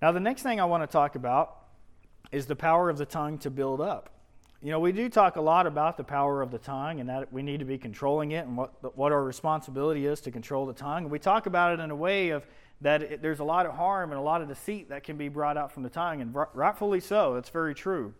Now, 0.00 0.12
the 0.12 0.20
next 0.20 0.42
thing 0.42 0.60
I 0.60 0.64
want 0.64 0.82
to 0.82 0.86
talk 0.86 1.14
about 1.14 1.58
is 2.30 2.46
the 2.46 2.56
power 2.56 2.88
of 2.88 2.98
the 2.98 3.06
tongue 3.06 3.38
to 3.38 3.50
build 3.50 3.80
up. 3.80 4.08
You 4.62 4.70
know, 4.70 4.78
we 4.78 4.92
do 4.92 5.08
talk 5.08 5.36
a 5.36 5.40
lot 5.40 5.66
about 5.66 5.96
the 5.96 6.04
power 6.04 6.40
of 6.40 6.52
the 6.52 6.58
tongue 6.58 7.00
and 7.00 7.08
that 7.08 7.32
we 7.32 7.42
need 7.42 7.58
to 7.58 7.64
be 7.64 7.76
controlling 7.76 8.30
it 8.30 8.46
and 8.46 8.56
what, 8.56 8.96
what 8.96 9.10
our 9.10 9.24
responsibility 9.24 10.06
is 10.06 10.20
to 10.20 10.30
control 10.30 10.66
the 10.66 10.72
tongue. 10.72 11.02
And 11.02 11.10
we 11.10 11.18
talk 11.18 11.46
about 11.46 11.72
it 11.72 11.82
in 11.82 11.90
a 11.90 11.96
way 11.96 12.30
of 12.30 12.46
that 12.82 13.02
it, 13.02 13.22
there's 13.22 13.40
a 13.40 13.44
lot 13.44 13.64
of 13.64 13.74
harm 13.74 14.10
and 14.10 14.18
a 14.18 14.22
lot 14.22 14.42
of 14.42 14.48
deceit 14.48 14.90
that 14.90 15.04
can 15.04 15.16
be 15.16 15.28
brought 15.28 15.56
out 15.56 15.72
from 15.72 15.82
the 15.82 15.90
tongue, 15.90 16.20
and 16.20 16.34
rightfully 16.52 17.00
so. 17.00 17.34
That's 17.34 17.48
very 17.48 17.74
true. 17.74 18.14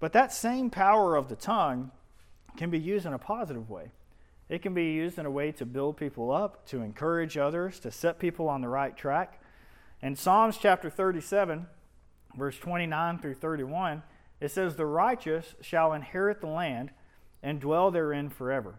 But 0.00 0.12
that 0.12 0.32
same 0.32 0.70
power 0.70 1.14
of 1.16 1.28
the 1.28 1.36
tongue 1.36 1.90
can 2.56 2.70
be 2.70 2.78
used 2.78 3.06
in 3.06 3.12
a 3.12 3.18
positive 3.18 3.68
way. 3.68 3.90
It 4.48 4.62
can 4.62 4.74
be 4.74 4.92
used 4.92 5.18
in 5.18 5.26
a 5.26 5.30
way 5.30 5.52
to 5.52 5.66
build 5.66 5.96
people 5.96 6.30
up, 6.30 6.66
to 6.66 6.82
encourage 6.82 7.36
others, 7.38 7.80
to 7.80 7.90
set 7.90 8.18
people 8.18 8.48
on 8.48 8.60
the 8.60 8.68
right 8.68 8.96
track. 8.96 9.40
In 10.02 10.16
Psalms 10.16 10.58
chapter 10.60 10.90
37, 10.90 11.66
verse 12.36 12.58
29 12.58 13.18
through 13.18 13.34
31, 13.34 14.02
it 14.40 14.50
says, 14.50 14.76
The 14.76 14.86
righteous 14.86 15.54
shall 15.60 15.92
inherit 15.92 16.40
the 16.40 16.48
land 16.48 16.90
and 17.42 17.60
dwell 17.60 17.90
therein 17.90 18.28
forever. 18.28 18.74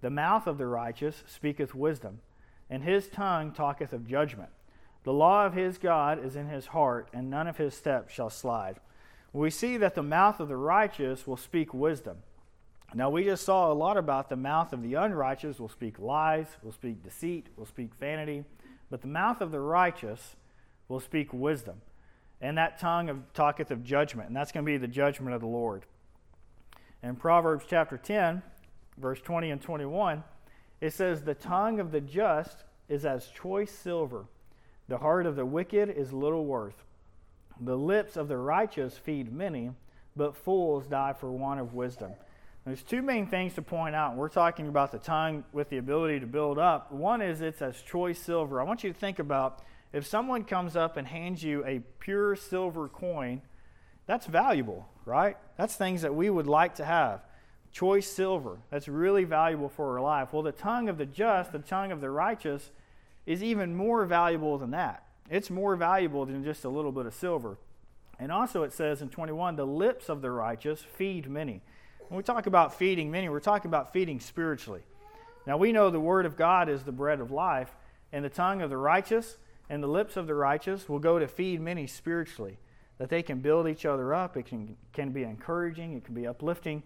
The 0.00 0.10
mouth 0.10 0.46
of 0.46 0.58
the 0.58 0.66
righteous 0.66 1.22
speaketh 1.26 1.74
wisdom, 1.74 2.20
and 2.68 2.82
his 2.82 3.08
tongue 3.08 3.52
talketh 3.52 3.92
of 3.92 4.06
judgment. 4.06 4.50
The 5.04 5.12
law 5.12 5.46
of 5.46 5.54
his 5.54 5.78
God 5.78 6.24
is 6.24 6.36
in 6.36 6.48
his 6.48 6.66
heart, 6.66 7.08
and 7.12 7.28
none 7.28 7.46
of 7.46 7.58
his 7.58 7.74
steps 7.74 8.12
shall 8.12 8.30
slide. 8.30 8.80
We 9.32 9.50
see 9.50 9.76
that 9.76 9.94
the 9.94 10.02
mouth 10.02 10.40
of 10.40 10.48
the 10.48 10.56
righteous 10.56 11.26
will 11.26 11.36
speak 11.36 11.74
wisdom. 11.74 12.18
Now, 12.94 13.10
we 13.10 13.24
just 13.24 13.44
saw 13.44 13.72
a 13.72 13.74
lot 13.74 13.96
about 13.96 14.28
the 14.28 14.36
mouth 14.36 14.72
of 14.72 14.82
the 14.82 14.94
unrighteous 14.94 15.58
will 15.58 15.68
speak 15.68 15.98
lies, 15.98 16.46
will 16.62 16.72
speak 16.72 17.02
deceit, 17.02 17.48
will 17.56 17.66
speak 17.66 17.94
vanity, 17.96 18.44
but 18.88 19.00
the 19.00 19.08
mouth 19.08 19.40
of 19.40 19.50
the 19.50 19.60
righteous 19.60 20.36
will 20.88 21.00
speak 21.00 21.32
wisdom 21.32 21.80
and 22.44 22.58
that 22.58 22.78
tongue 22.78 23.08
of, 23.08 23.32
talketh 23.32 23.70
of 23.70 23.82
judgment, 23.82 24.28
and 24.28 24.36
that's 24.36 24.52
going 24.52 24.64
to 24.64 24.70
be 24.70 24.76
the 24.76 24.86
judgment 24.86 25.34
of 25.34 25.40
the 25.40 25.46
Lord. 25.46 25.84
In 27.02 27.16
Proverbs 27.16 27.64
chapter 27.66 27.96
10, 27.96 28.42
verse 28.98 29.18
20 29.20 29.50
and 29.50 29.62
21, 29.62 30.22
it 30.84 30.92
says, 30.92 31.22
The 31.22 31.34
tongue 31.34 31.80
of 31.80 31.92
the 31.92 32.00
just 32.00 32.64
is 32.90 33.06
as 33.06 33.28
choice 33.28 33.72
silver, 33.72 34.26
the 34.86 34.98
heart 34.98 35.24
of 35.24 35.34
the 35.34 35.46
wicked 35.46 35.88
is 35.88 36.12
little 36.12 36.44
worth. 36.44 36.84
The 37.58 37.76
lips 37.76 38.16
of 38.18 38.28
the 38.28 38.36
righteous 38.36 38.98
feed 38.98 39.32
many, 39.32 39.70
but 40.14 40.36
fools 40.36 40.86
die 40.86 41.14
for 41.14 41.30
want 41.30 41.60
of 41.60 41.72
wisdom. 41.72 42.12
There's 42.66 42.82
two 42.82 43.00
main 43.00 43.26
things 43.26 43.54
to 43.54 43.62
point 43.62 43.94
out. 43.94 44.16
We're 44.16 44.28
talking 44.28 44.68
about 44.68 44.92
the 44.92 44.98
tongue 44.98 45.44
with 45.52 45.70
the 45.70 45.78
ability 45.78 46.20
to 46.20 46.26
build 46.26 46.58
up. 46.58 46.92
One 46.92 47.22
is 47.22 47.40
it's 47.40 47.62
as 47.62 47.80
choice 47.80 48.18
silver. 48.18 48.60
I 48.60 48.64
want 48.64 48.84
you 48.84 48.92
to 48.92 48.98
think 48.98 49.18
about 49.18 49.62
if 49.94 50.06
someone 50.06 50.44
comes 50.44 50.76
up 50.76 50.98
and 50.98 51.06
hands 51.06 51.42
you 51.42 51.64
a 51.64 51.80
pure 51.98 52.36
silver 52.36 52.88
coin, 52.88 53.40
that's 54.06 54.26
valuable, 54.26 54.86
right? 55.06 55.38
That's 55.56 55.76
things 55.76 56.02
that 56.02 56.14
we 56.14 56.28
would 56.28 56.46
like 56.46 56.74
to 56.74 56.84
have. 56.84 57.22
Choice 57.74 58.06
silver, 58.06 58.58
that's 58.70 58.86
really 58.86 59.24
valuable 59.24 59.68
for 59.68 59.94
our 59.94 60.00
life. 60.00 60.32
Well, 60.32 60.44
the 60.44 60.52
tongue 60.52 60.88
of 60.88 60.96
the 60.96 61.06
just, 61.06 61.50
the 61.50 61.58
tongue 61.58 61.90
of 61.90 62.00
the 62.00 62.08
righteous, 62.08 62.70
is 63.26 63.42
even 63.42 63.74
more 63.74 64.06
valuable 64.06 64.56
than 64.58 64.70
that. 64.70 65.02
It's 65.28 65.50
more 65.50 65.74
valuable 65.74 66.24
than 66.24 66.44
just 66.44 66.64
a 66.64 66.68
little 66.68 66.92
bit 66.92 67.06
of 67.06 67.14
silver. 67.14 67.58
And 68.20 68.30
also, 68.30 68.62
it 68.62 68.72
says 68.72 69.02
in 69.02 69.08
21, 69.08 69.56
the 69.56 69.66
lips 69.66 70.08
of 70.08 70.22
the 70.22 70.30
righteous 70.30 70.82
feed 70.82 71.28
many. 71.28 71.62
When 72.06 72.16
we 72.16 72.22
talk 72.22 72.46
about 72.46 72.78
feeding 72.78 73.10
many, 73.10 73.28
we're 73.28 73.40
talking 73.40 73.68
about 73.68 73.92
feeding 73.92 74.20
spiritually. 74.20 74.82
Now, 75.44 75.56
we 75.56 75.72
know 75.72 75.90
the 75.90 75.98
Word 75.98 76.26
of 76.26 76.36
God 76.36 76.68
is 76.68 76.84
the 76.84 76.92
bread 76.92 77.18
of 77.18 77.32
life, 77.32 77.74
and 78.12 78.24
the 78.24 78.30
tongue 78.30 78.62
of 78.62 78.70
the 78.70 78.76
righteous 78.76 79.38
and 79.68 79.82
the 79.82 79.88
lips 79.88 80.16
of 80.16 80.28
the 80.28 80.34
righteous 80.36 80.88
will 80.88 81.00
go 81.00 81.18
to 81.18 81.26
feed 81.26 81.60
many 81.60 81.88
spiritually, 81.88 82.56
that 82.98 83.08
they 83.08 83.24
can 83.24 83.40
build 83.40 83.66
each 83.66 83.84
other 83.84 84.14
up. 84.14 84.36
It 84.36 84.46
can, 84.46 84.76
can 84.92 85.10
be 85.10 85.24
encouraging, 85.24 85.94
it 85.94 86.04
can 86.04 86.14
be 86.14 86.24
uplifting, 86.24 86.84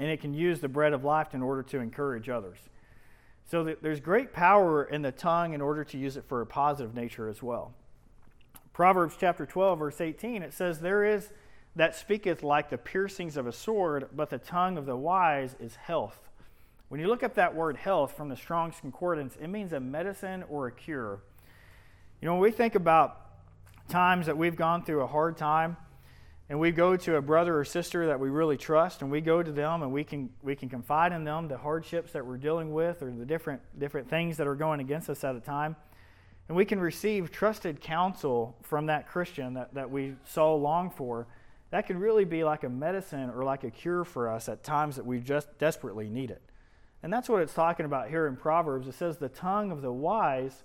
and 0.00 0.08
it 0.08 0.20
can 0.20 0.32
use 0.32 0.60
the 0.60 0.68
bread 0.68 0.94
of 0.94 1.04
life 1.04 1.34
in 1.34 1.42
order 1.42 1.62
to 1.62 1.78
encourage 1.78 2.30
others. 2.30 2.58
So 3.50 3.76
there's 3.82 4.00
great 4.00 4.32
power 4.32 4.84
in 4.84 5.02
the 5.02 5.12
tongue 5.12 5.52
in 5.52 5.60
order 5.60 5.84
to 5.84 5.98
use 5.98 6.16
it 6.16 6.24
for 6.26 6.40
a 6.40 6.46
positive 6.46 6.94
nature 6.94 7.28
as 7.28 7.42
well. 7.42 7.74
Proverbs 8.72 9.16
chapter 9.20 9.44
12, 9.44 9.78
verse 9.78 10.00
18, 10.00 10.42
it 10.42 10.54
says, 10.54 10.80
There 10.80 11.04
is 11.04 11.30
that 11.76 11.94
speaketh 11.94 12.42
like 12.42 12.70
the 12.70 12.78
piercings 12.78 13.36
of 13.36 13.46
a 13.46 13.52
sword, 13.52 14.08
but 14.16 14.30
the 14.30 14.38
tongue 14.38 14.78
of 14.78 14.86
the 14.86 14.96
wise 14.96 15.54
is 15.60 15.76
health. 15.76 16.30
When 16.88 16.98
you 16.98 17.06
look 17.06 17.22
up 17.22 17.34
that 17.34 17.54
word 17.54 17.76
health 17.76 18.16
from 18.16 18.30
the 18.30 18.36
Strong's 18.36 18.80
Concordance, 18.80 19.36
it 19.40 19.48
means 19.48 19.72
a 19.74 19.80
medicine 19.80 20.44
or 20.48 20.66
a 20.66 20.72
cure. 20.72 21.20
You 22.22 22.26
know, 22.26 22.32
when 22.32 22.42
we 22.42 22.50
think 22.50 22.74
about 22.74 23.20
times 23.88 24.26
that 24.26 24.38
we've 24.38 24.56
gone 24.56 24.82
through 24.82 25.02
a 25.02 25.06
hard 25.06 25.36
time, 25.36 25.76
and 26.50 26.58
we 26.58 26.72
go 26.72 26.96
to 26.96 27.14
a 27.14 27.22
brother 27.22 27.56
or 27.56 27.64
sister 27.64 28.08
that 28.08 28.18
we 28.18 28.28
really 28.28 28.56
trust, 28.56 29.02
and 29.02 29.10
we 29.10 29.20
go 29.20 29.40
to 29.40 29.52
them 29.52 29.82
and 29.82 29.92
we 29.92 30.02
can 30.02 30.30
we 30.42 30.56
can 30.56 30.68
confide 30.68 31.12
in 31.12 31.22
them 31.22 31.46
the 31.46 31.56
hardships 31.56 32.12
that 32.12 32.26
we're 32.26 32.36
dealing 32.36 32.72
with 32.72 33.02
or 33.02 33.10
the 33.12 33.24
different 33.24 33.62
different 33.78 34.10
things 34.10 34.36
that 34.36 34.48
are 34.48 34.56
going 34.56 34.80
against 34.80 35.08
us 35.08 35.22
at 35.22 35.36
a 35.36 35.40
time. 35.40 35.76
And 36.48 36.56
we 36.56 36.64
can 36.64 36.80
receive 36.80 37.30
trusted 37.30 37.80
counsel 37.80 38.56
from 38.62 38.86
that 38.86 39.08
Christian 39.08 39.54
that, 39.54 39.72
that 39.74 39.88
we 39.88 40.16
so 40.24 40.56
long 40.56 40.90
for. 40.90 41.28
That 41.70 41.86
can 41.86 42.00
really 42.00 42.24
be 42.24 42.42
like 42.42 42.64
a 42.64 42.68
medicine 42.68 43.30
or 43.30 43.44
like 43.44 43.62
a 43.62 43.70
cure 43.70 44.04
for 44.04 44.28
us 44.28 44.48
at 44.48 44.64
times 44.64 44.96
that 44.96 45.06
we 45.06 45.20
just 45.20 45.56
desperately 45.58 46.08
need 46.08 46.32
it. 46.32 46.42
And 47.04 47.12
that's 47.12 47.28
what 47.28 47.42
it's 47.42 47.54
talking 47.54 47.86
about 47.86 48.08
here 48.08 48.26
in 48.26 48.34
Proverbs. 48.34 48.88
It 48.88 48.94
says, 48.94 49.18
The 49.18 49.28
tongue 49.28 49.70
of 49.70 49.82
the 49.82 49.92
wise 49.92 50.64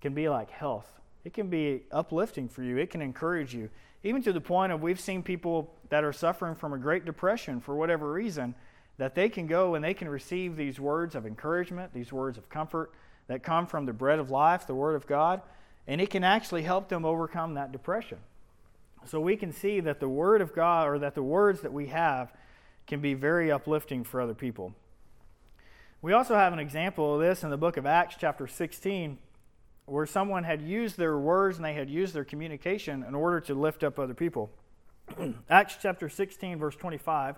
can 0.00 0.14
be 0.14 0.30
like 0.30 0.50
health. 0.50 0.90
It 1.26 1.34
can 1.34 1.50
be 1.50 1.82
uplifting 1.92 2.48
for 2.48 2.62
you. 2.62 2.78
It 2.78 2.88
can 2.88 3.02
encourage 3.02 3.54
you. 3.54 3.68
Even 4.06 4.22
to 4.22 4.32
the 4.32 4.40
point 4.40 4.70
of 4.70 4.82
we've 4.82 5.00
seen 5.00 5.24
people 5.24 5.74
that 5.88 6.04
are 6.04 6.12
suffering 6.12 6.54
from 6.54 6.72
a 6.72 6.78
great 6.78 7.04
depression 7.04 7.60
for 7.60 7.74
whatever 7.74 8.12
reason, 8.12 8.54
that 8.98 9.16
they 9.16 9.28
can 9.28 9.48
go 9.48 9.74
and 9.74 9.84
they 9.84 9.94
can 9.94 10.08
receive 10.08 10.54
these 10.54 10.78
words 10.78 11.16
of 11.16 11.26
encouragement, 11.26 11.92
these 11.92 12.12
words 12.12 12.38
of 12.38 12.48
comfort 12.48 12.92
that 13.26 13.42
come 13.42 13.66
from 13.66 13.84
the 13.84 13.92
bread 13.92 14.20
of 14.20 14.30
life, 14.30 14.64
the 14.64 14.76
Word 14.76 14.94
of 14.94 15.08
God, 15.08 15.42
and 15.88 16.00
it 16.00 16.10
can 16.10 16.22
actually 16.22 16.62
help 16.62 16.88
them 16.88 17.04
overcome 17.04 17.54
that 17.54 17.72
depression. 17.72 18.18
So 19.06 19.20
we 19.20 19.36
can 19.36 19.50
see 19.50 19.80
that 19.80 19.98
the 19.98 20.08
Word 20.08 20.40
of 20.40 20.54
God, 20.54 20.86
or 20.86 21.00
that 21.00 21.16
the 21.16 21.22
words 21.24 21.62
that 21.62 21.72
we 21.72 21.88
have, 21.88 22.32
can 22.86 23.00
be 23.00 23.14
very 23.14 23.50
uplifting 23.50 24.04
for 24.04 24.20
other 24.20 24.34
people. 24.34 24.72
We 26.00 26.12
also 26.12 26.36
have 26.36 26.52
an 26.52 26.60
example 26.60 27.16
of 27.16 27.20
this 27.20 27.42
in 27.42 27.50
the 27.50 27.56
book 27.56 27.76
of 27.76 27.86
Acts, 27.86 28.14
chapter 28.16 28.46
16 28.46 29.18
where 29.86 30.06
someone 30.06 30.44
had 30.44 30.60
used 30.60 30.96
their 30.96 31.16
words 31.16 31.56
and 31.56 31.64
they 31.64 31.74
had 31.74 31.88
used 31.88 32.12
their 32.12 32.24
communication 32.24 33.04
in 33.04 33.14
order 33.14 33.40
to 33.40 33.54
lift 33.54 33.84
up 33.84 33.98
other 33.98 34.14
people. 34.14 34.50
Acts 35.50 35.76
chapter 35.80 36.08
16, 36.08 36.58
verse 36.58 36.74
25 36.76 37.36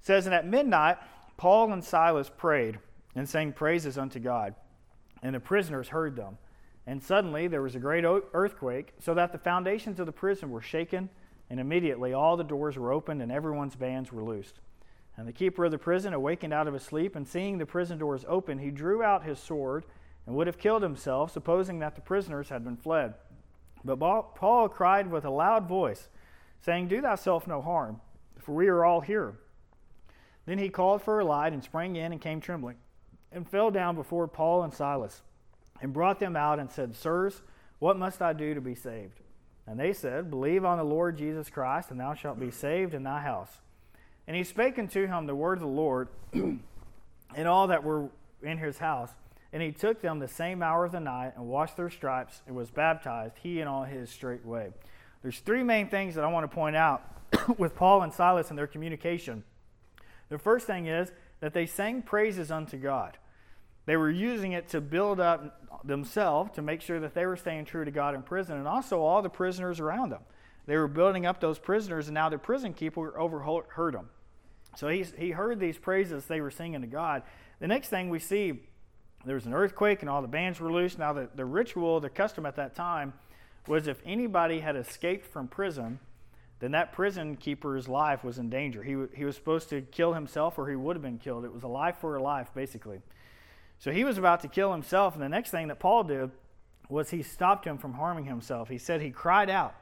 says, 0.00 0.26
And 0.26 0.34
at 0.34 0.46
midnight, 0.46 0.98
Paul 1.36 1.72
and 1.72 1.82
Silas 1.82 2.30
prayed 2.30 2.78
and 3.14 3.28
sang 3.28 3.52
praises 3.52 3.96
unto 3.96 4.18
God, 4.18 4.54
and 5.22 5.34
the 5.34 5.40
prisoners 5.40 5.88
heard 5.88 6.14
them. 6.14 6.36
And 6.86 7.02
suddenly 7.02 7.48
there 7.48 7.62
was 7.62 7.74
a 7.74 7.80
great 7.80 8.04
earthquake, 8.04 8.92
so 9.00 9.14
that 9.14 9.32
the 9.32 9.38
foundations 9.38 9.98
of 9.98 10.06
the 10.06 10.12
prison 10.12 10.50
were 10.50 10.60
shaken, 10.60 11.08
and 11.48 11.58
immediately 11.58 12.12
all 12.12 12.36
the 12.36 12.44
doors 12.44 12.76
were 12.76 12.92
opened 12.92 13.22
and 13.22 13.32
everyone's 13.32 13.76
bands 13.76 14.12
were 14.12 14.22
loosed. 14.22 14.60
And 15.16 15.26
the 15.26 15.32
keeper 15.32 15.64
of 15.64 15.70
the 15.70 15.78
prison 15.78 16.12
awakened 16.12 16.52
out 16.52 16.68
of 16.68 16.74
his 16.74 16.82
sleep, 16.82 17.16
and 17.16 17.26
seeing 17.26 17.56
the 17.56 17.64
prison 17.64 17.96
doors 17.96 18.24
open, 18.28 18.58
he 18.58 18.70
drew 18.70 19.02
out 19.02 19.24
his 19.24 19.38
sword 19.38 19.84
and 20.26 20.34
would 20.34 20.46
have 20.46 20.58
killed 20.58 20.82
himself, 20.82 21.30
supposing 21.32 21.78
that 21.80 21.94
the 21.94 22.00
prisoners 22.00 22.48
had 22.48 22.64
been 22.64 22.76
fled. 22.76 23.14
But 23.84 23.96
Paul 23.98 24.68
cried 24.68 25.10
with 25.10 25.24
a 25.24 25.30
loud 25.30 25.68
voice, 25.68 26.08
saying, 26.62 26.88
Do 26.88 27.02
thyself 27.02 27.46
no 27.46 27.60
harm, 27.60 28.00
for 28.38 28.54
we 28.54 28.68
are 28.68 28.84
all 28.84 29.02
here. 29.02 29.34
Then 30.46 30.58
he 30.58 30.68
called 30.68 31.02
for 31.02 31.20
a 31.20 31.24
light 31.24 31.52
and 31.52 31.62
sprang 31.62 31.96
in 31.96 32.12
and 32.12 32.20
came 32.20 32.40
trembling, 32.40 32.76
and 33.30 33.48
fell 33.48 33.70
down 33.70 33.94
before 33.94 34.26
Paul 34.26 34.62
and 34.62 34.72
Silas, 34.72 35.22
and 35.82 35.92
brought 35.92 36.20
them 36.20 36.36
out 36.36 36.58
and 36.58 36.70
said, 36.70 36.94
Sirs, 36.94 37.42
what 37.78 37.98
must 37.98 38.22
I 38.22 38.32
do 38.32 38.54
to 38.54 38.60
be 38.60 38.74
saved? 38.74 39.20
And 39.66 39.78
they 39.78 39.92
said, 39.92 40.30
Believe 40.30 40.64
on 40.64 40.78
the 40.78 40.84
Lord 40.84 41.18
Jesus 41.18 41.50
Christ, 41.50 41.90
and 41.90 42.00
thou 42.00 42.14
shalt 42.14 42.40
be 42.40 42.50
saved 42.50 42.94
in 42.94 43.02
thy 43.02 43.20
house. 43.20 43.60
And 44.26 44.36
he 44.36 44.44
spake 44.44 44.78
unto 44.78 45.06
him 45.06 45.26
the 45.26 45.34
word 45.34 45.58
of 45.58 45.62
the 45.62 45.66
Lord, 45.66 46.08
and 46.32 47.48
all 47.48 47.66
that 47.66 47.84
were 47.84 48.08
in 48.42 48.58
his 48.58 48.78
house. 48.78 49.10
And 49.54 49.62
he 49.62 49.70
took 49.70 50.02
them 50.02 50.18
the 50.18 50.26
same 50.26 50.64
hour 50.64 50.84
of 50.84 50.90
the 50.90 50.98
night, 50.98 51.34
and 51.36 51.46
washed 51.46 51.76
their 51.76 51.88
stripes, 51.88 52.42
and 52.48 52.56
was 52.56 52.72
baptized, 52.72 53.36
he 53.40 53.60
and 53.60 53.68
all 53.68 53.84
his 53.84 54.10
straightway. 54.10 54.72
There's 55.22 55.38
three 55.38 55.62
main 55.62 55.88
things 55.88 56.16
that 56.16 56.24
I 56.24 56.26
want 56.26 56.50
to 56.50 56.52
point 56.52 56.74
out 56.74 57.02
with 57.56 57.76
Paul 57.76 58.02
and 58.02 58.12
Silas 58.12 58.50
and 58.50 58.58
their 58.58 58.66
communication. 58.66 59.44
The 60.28 60.38
first 60.38 60.66
thing 60.66 60.86
is 60.86 61.12
that 61.38 61.54
they 61.54 61.66
sang 61.66 62.02
praises 62.02 62.50
unto 62.50 62.76
God. 62.76 63.16
They 63.86 63.96
were 63.96 64.10
using 64.10 64.52
it 64.52 64.68
to 64.70 64.80
build 64.80 65.20
up 65.20 65.84
themselves 65.84 66.50
to 66.56 66.62
make 66.62 66.80
sure 66.80 66.98
that 66.98 67.14
they 67.14 67.24
were 67.24 67.36
staying 67.36 67.66
true 67.66 67.84
to 67.84 67.92
God 67.92 68.16
in 68.16 68.22
prison 68.22 68.56
and 68.56 68.66
also 68.66 69.02
all 69.02 69.22
the 69.22 69.28
prisoners 69.28 69.78
around 69.78 70.10
them. 70.10 70.22
They 70.66 70.76
were 70.76 70.88
building 70.88 71.26
up 71.26 71.40
those 71.40 71.60
prisoners, 71.60 72.08
and 72.08 72.14
now 72.14 72.28
the 72.28 72.38
prison 72.38 72.74
keeper 72.74 73.16
overheard 73.16 73.94
them. 73.94 74.08
So 74.76 74.88
he, 74.88 75.04
he 75.16 75.30
heard 75.30 75.60
these 75.60 75.78
praises 75.78 76.24
they 76.26 76.40
were 76.40 76.50
singing 76.50 76.80
to 76.80 76.88
God. 76.88 77.22
The 77.60 77.68
next 77.68 77.88
thing 77.88 78.08
we 78.08 78.18
see, 78.18 78.62
there 79.24 79.34
was 79.34 79.46
an 79.46 79.54
earthquake 79.54 80.02
and 80.02 80.10
all 80.10 80.22
the 80.22 80.28
bands 80.28 80.60
were 80.60 80.72
loose. 80.72 80.98
Now, 80.98 81.12
the, 81.12 81.28
the 81.34 81.44
ritual, 81.44 82.00
the 82.00 82.10
custom 82.10 82.46
at 82.46 82.56
that 82.56 82.74
time 82.74 83.12
was 83.66 83.86
if 83.86 84.00
anybody 84.04 84.60
had 84.60 84.76
escaped 84.76 85.26
from 85.26 85.48
prison, 85.48 85.98
then 86.60 86.72
that 86.72 86.92
prison 86.92 87.36
keeper's 87.36 87.88
life 87.88 88.24
was 88.24 88.38
in 88.38 88.50
danger. 88.50 88.82
He, 88.82 88.96
he 89.14 89.24
was 89.24 89.36
supposed 89.36 89.68
to 89.70 89.80
kill 89.82 90.12
himself 90.12 90.58
or 90.58 90.68
he 90.68 90.76
would 90.76 90.96
have 90.96 91.02
been 91.02 91.18
killed. 91.18 91.44
It 91.44 91.52
was 91.52 91.62
a 91.62 91.68
life 91.68 91.96
for 92.00 92.16
a 92.16 92.22
life, 92.22 92.50
basically. 92.54 93.00
So 93.78 93.90
he 93.90 94.04
was 94.04 94.18
about 94.18 94.40
to 94.40 94.48
kill 94.48 94.72
himself, 94.72 95.14
and 95.14 95.22
the 95.22 95.28
next 95.28 95.50
thing 95.50 95.68
that 95.68 95.78
Paul 95.78 96.04
did 96.04 96.30
was 96.88 97.10
he 97.10 97.22
stopped 97.22 97.66
him 97.66 97.76
from 97.76 97.94
harming 97.94 98.24
himself. 98.24 98.68
He 98.68 98.78
said 98.78 99.00
he 99.00 99.10
cried 99.10 99.50
out. 99.50 99.74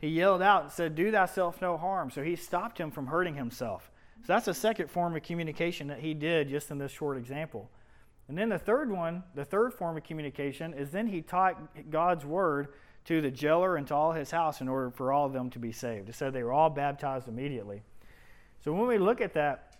He 0.00 0.08
yelled 0.08 0.42
out 0.42 0.62
and 0.62 0.72
said, 0.72 0.94
Do 0.94 1.10
thyself 1.10 1.60
no 1.60 1.76
harm. 1.76 2.10
So 2.10 2.22
he 2.22 2.36
stopped 2.36 2.78
him 2.78 2.90
from 2.90 3.06
hurting 3.06 3.34
himself. 3.34 3.90
So 4.22 4.32
that's 4.32 4.48
a 4.48 4.54
second 4.54 4.90
form 4.90 5.16
of 5.16 5.22
communication 5.22 5.88
that 5.88 6.00
he 6.00 6.14
did 6.14 6.48
just 6.48 6.70
in 6.70 6.78
this 6.78 6.92
short 6.92 7.16
example. 7.16 7.68
And 8.28 8.36
then 8.36 8.50
the 8.50 8.58
third 8.58 8.90
one, 8.90 9.22
the 9.34 9.44
third 9.44 9.72
form 9.72 9.96
of 9.96 10.04
communication, 10.04 10.74
is 10.74 10.90
then 10.90 11.06
he 11.06 11.22
taught 11.22 11.90
God's 11.90 12.24
word 12.24 12.68
to 13.06 13.22
the 13.22 13.30
jailer 13.30 13.76
and 13.76 13.86
to 13.86 13.94
all 13.94 14.12
his 14.12 14.30
house 14.30 14.60
in 14.60 14.68
order 14.68 14.90
for 14.90 15.12
all 15.12 15.24
of 15.24 15.32
them 15.32 15.48
to 15.50 15.58
be 15.58 15.72
saved. 15.72 16.10
It 16.10 16.14
said 16.14 16.34
they 16.34 16.42
were 16.42 16.52
all 16.52 16.68
baptized 16.68 17.26
immediately. 17.26 17.82
So 18.62 18.72
when 18.72 18.86
we 18.86 18.98
look 18.98 19.22
at 19.22 19.32
that, 19.32 19.76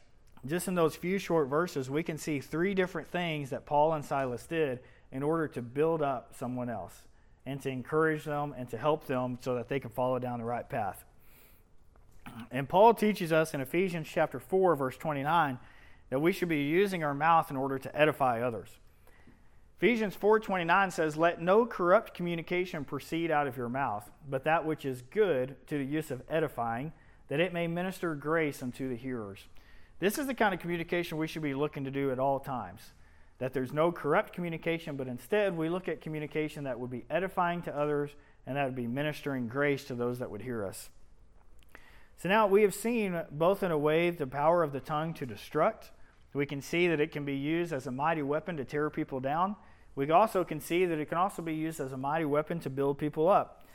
just 0.46 0.66
in 0.66 0.74
those 0.74 0.96
few 0.96 1.18
short 1.18 1.48
verses, 1.48 1.90
we 1.90 2.02
can 2.02 2.16
see 2.16 2.40
three 2.40 2.72
different 2.72 3.08
things 3.08 3.50
that 3.50 3.66
Paul 3.66 3.92
and 3.92 4.04
Silas 4.04 4.46
did 4.46 4.80
in 5.12 5.22
order 5.22 5.46
to 5.48 5.60
build 5.60 6.00
up 6.00 6.34
someone 6.38 6.70
else 6.70 7.02
and 7.44 7.60
to 7.62 7.68
encourage 7.68 8.24
them 8.24 8.54
and 8.56 8.68
to 8.70 8.78
help 8.78 9.06
them 9.06 9.38
so 9.42 9.56
that 9.56 9.68
they 9.68 9.80
can 9.80 9.90
follow 9.90 10.18
down 10.18 10.38
the 10.38 10.44
right 10.44 10.68
path. 10.68 11.04
And 12.50 12.68
Paul 12.68 12.94
teaches 12.94 13.32
us 13.32 13.52
in 13.52 13.60
Ephesians 13.60 14.08
chapter 14.08 14.38
4 14.38 14.76
verse 14.76 14.96
29 14.96 15.58
that 16.10 16.20
we 16.20 16.32
should 16.32 16.48
be 16.48 16.62
using 16.62 17.04
our 17.04 17.14
mouth 17.14 17.50
in 17.50 17.56
order 17.56 17.78
to 17.78 17.96
edify 17.96 18.40
others. 18.40 18.78
Ephesians 19.76 20.16
4:29 20.16 20.90
says, 20.90 21.16
"Let 21.16 21.40
no 21.40 21.64
corrupt 21.64 22.12
communication 22.12 22.84
proceed 22.84 23.30
out 23.30 23.46
of 23.46 23.56
your 23.56 23.68
mouth, 23.68 24.10
but 24.28 24.44
that 24.44 24.64
which 24.64 24.84
is 24.84 25.02
good 25.02 25.56
to 25.68 25.78
the 25.78 25.84
use 25.84 26.10
of 26.10 26.22
edifying, 26.28 26.92
that 27.28 27.38
it 27.38 27.52
may 27.52 27.68
minister 27.68 28.14
grace 28.14 28.62
unto 28.62 28.88
the 28.88 28.96
hearers." 28.96 29.46
This 30.00 30.18
is 30.18 30.26
the 30.26 30.34
kind 30.34 30.54
of 30.54 30.60
communication 30.60 31.18
we 31.18 31.26
should 31.26 31.42
be 31.42 31.54
looking 31.54 31.84
to 31.84 31.90
do 31.90 32.10
at 32.10 32.18
all 32.18 32.40
times. 32.40 32.92
That 33.38 33.52
there's 33.52 33.72
no 33.72 33.92
corrupt 33.92 34.32
communication, 34.32 34.96
but 34.96 35.06
instead 35.06 35.56
we 35.56 35.68
look 35.68 35.88
at 35.88 36.00
communication 36.00 36.64
that 36.64 36.80
would 36.80 36.90
be 36.90 37.04
edifying 37.08 37.62
to 37.62 37.76
others 37.76 38.16
and 38.46 38.56
that 38.56 38.64
would 38.64 38.74
be 38.74 38.86
ministering 38.86 39.46
grace 39.46 39.84
to 39.84 39.94
those 39.94 40.18
that 40.18 40.30
would 40.30 40.42
hear 40.42 40.64
us. 40.64 40.90
So 42.16 42.28
now 42.28 42.48
we 42.48 42.62
have 42.62 42.74
seen 42.74 43.22
both 43.30 43.62
in 43.62 43.70
a 43.70 43.78
way 43.78 44.10
the 44.10 44.26
power 44.26 44.64
of 44.64 44.72
the 44.72 44.80
tongue 44.80 45.14
to 45.14 45.26
destruct. 45.26 45.90
We 46.38 46.46
can 46.46 46.62
see 46.62 46.86
that 46.86 47.00
it 47.00 47.10
can 47.10 47.24
be 47.24 47.34
used 47.34 47.72
as 47.72 47.88
a 47.88 47.90
mighty 47.90 48.22
weapon 48.22 48.56
to 48.58 48.64
tear 48.64 48.90
people 48.90 49.18
down. 49.18 49.56
We 49.96 50.08
also 50.12 50.44
can 50.44 50.60
see 50.60 50.86
that 50.86 50.96
it 50.96 51.08
can 51.08 51.18
also 51.18 51.42
be 51.42 51.52
used 51.52 51.80
as 51.80 51.90
a 51.90 51.96
mighty 51.96 52.26
weapon 52.26 52.60
to 52.60 52.70
build 52.70 52.96
people 52.96 53.26
up. 53.26 53.66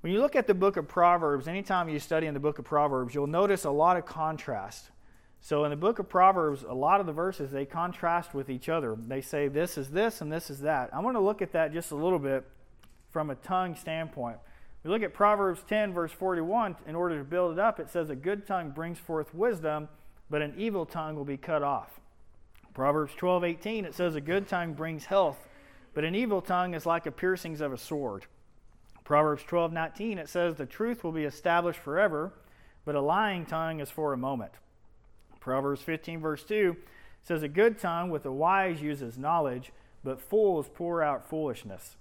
When 0.00 0.10
you 0.10 0.18
look 0.18 0.34
at 0.34 0.46
the 0.46 0.54
book 0.54 0.78
of 0.78 0.88
Proverbs, 0.88 1.46
anytime 1.46 1.90
you 1.90 1.98
study 1.98 2.26
in 2.26 2.32
the 2.32 2.40
book 2.40 2.58
of 2.58 2.64
Proverbs, 2.64 3.14
you'll 3.14 3.26
notice 3.26 3.64
a 3.64 3.70
lot 3.70 3.98
of 3.98 4.06
contrast. 4.06 4.92
So 5.42 5.64
in 5.64 5.70
the 5.70 5.76
book 5.76 5.98
of 5.98 6.08
Proverbs, 6.08 6.64
a 6.66 6.72
lot 6.72 7.00
of 7.00 7.06
the 7.06 7.12
verses 7.12 7.50
they 7.50 7.66
contrast 7.66 8.32
with 8.32 8.48
each 8.48 8.70
other. 8.70 8.96
They 9.06 9.20
say 9.20 9.48
this 9.48 9.76
is 9.76 9.90
this 9.90 10.22
and 10.22 10.32
this 10.32 10.48
is 10.48 10.60
that. 10.60 10.88
I 10.90 11.00
want 11.00 11.18
to 11.18 11.20
look 11.20 11.42
at 11.42 11.52
that 11.52 11.74
just 11.74 11.90
a 11.90 11.96
little 11.96 12.18
bit 12.18 12.46
from 13.10 13.28
a 13.28 13.34
tongue 13.34 13.76
standpoint. 13.76 14.38
We 14.84 14.90
look 14.90 15.02
at 15.02 15.12
Proverbs 15.12 15.60
10 15.68 15.92
verse 15.92 16.12
41 16.12 16.76
in 16.86 16.94
order 16.94 17.18
to 17.18 17.24
build 17.24 17.52
it 17.52 17.58
up. 17.58 17.78
It 17.78 17.90
says 17.90 18.08
a 18.08 18.16
good 18.16 18.46
tongue 18.46 18.70
brings 18.70 18.98
forth 18.98 19.34
wisdom, 19.34 19.90
but 20.30 20.42
an 20.42 20.54
evil 20.56 20.86
tongue 20.86 21.16
will 21.16 21.24
be 21.24 21.36
cut 21.36 21.62
off. 21.62 22.00
Proverbs 22.72 23.14
12:18 23.14 23.84
it 23.84 23.94
says 23.94 24.14
a 24.14 24.20
good 24.20 24.48
tongue 24.48 24.74
brings 24.74 25.06
health, 25.06 25.48
but 25.94 26.04
an 26.04 26.14
evil 26.14 26.40
tongue 26.40 26.74
is 26.74 26.86
like 26.86 27.04
the 27.04 27.12
piercings 27.12 27.60
of 27.60 27.72
a 27.72 27.78
sword. 27.78 28.26
Proverbs 29.04 29.44
12:19 29.44 30.18
it 30.18 30.28
says 30.28 30.56
the 30.56 30.66
truth 30.66 31.04
will 31.04 31.12
be 31.12 31.24
established 31.24 31.80
forever, 31.80 32.32
but 32.84 32.94
a 32.94 33.00
lying 33.00 33.46
tongue 33.46 33.80
is 33.80 33.90
for 33.90 34.12
a 34.12 34.16
moment. 34.18 34.52
Proverbs 35.40 35.82
15, 35.82 36.20
verse 36.20 36.42
2 36.42 36.74
says, 37.22 37.42
A 37.42 37.48
good 37.48 37.78
tongue 37.78 38.08
with 38.08 38.22
the 38.22 38.32
wise 38.32 38.80
uses 38.80 39.18
knowledge, 39.18 39.72
but 40.02 40.20
fools 40.20 40.70
pour 40.72 41.02
out 41.02 41.28
foolishness. 41.28 41.96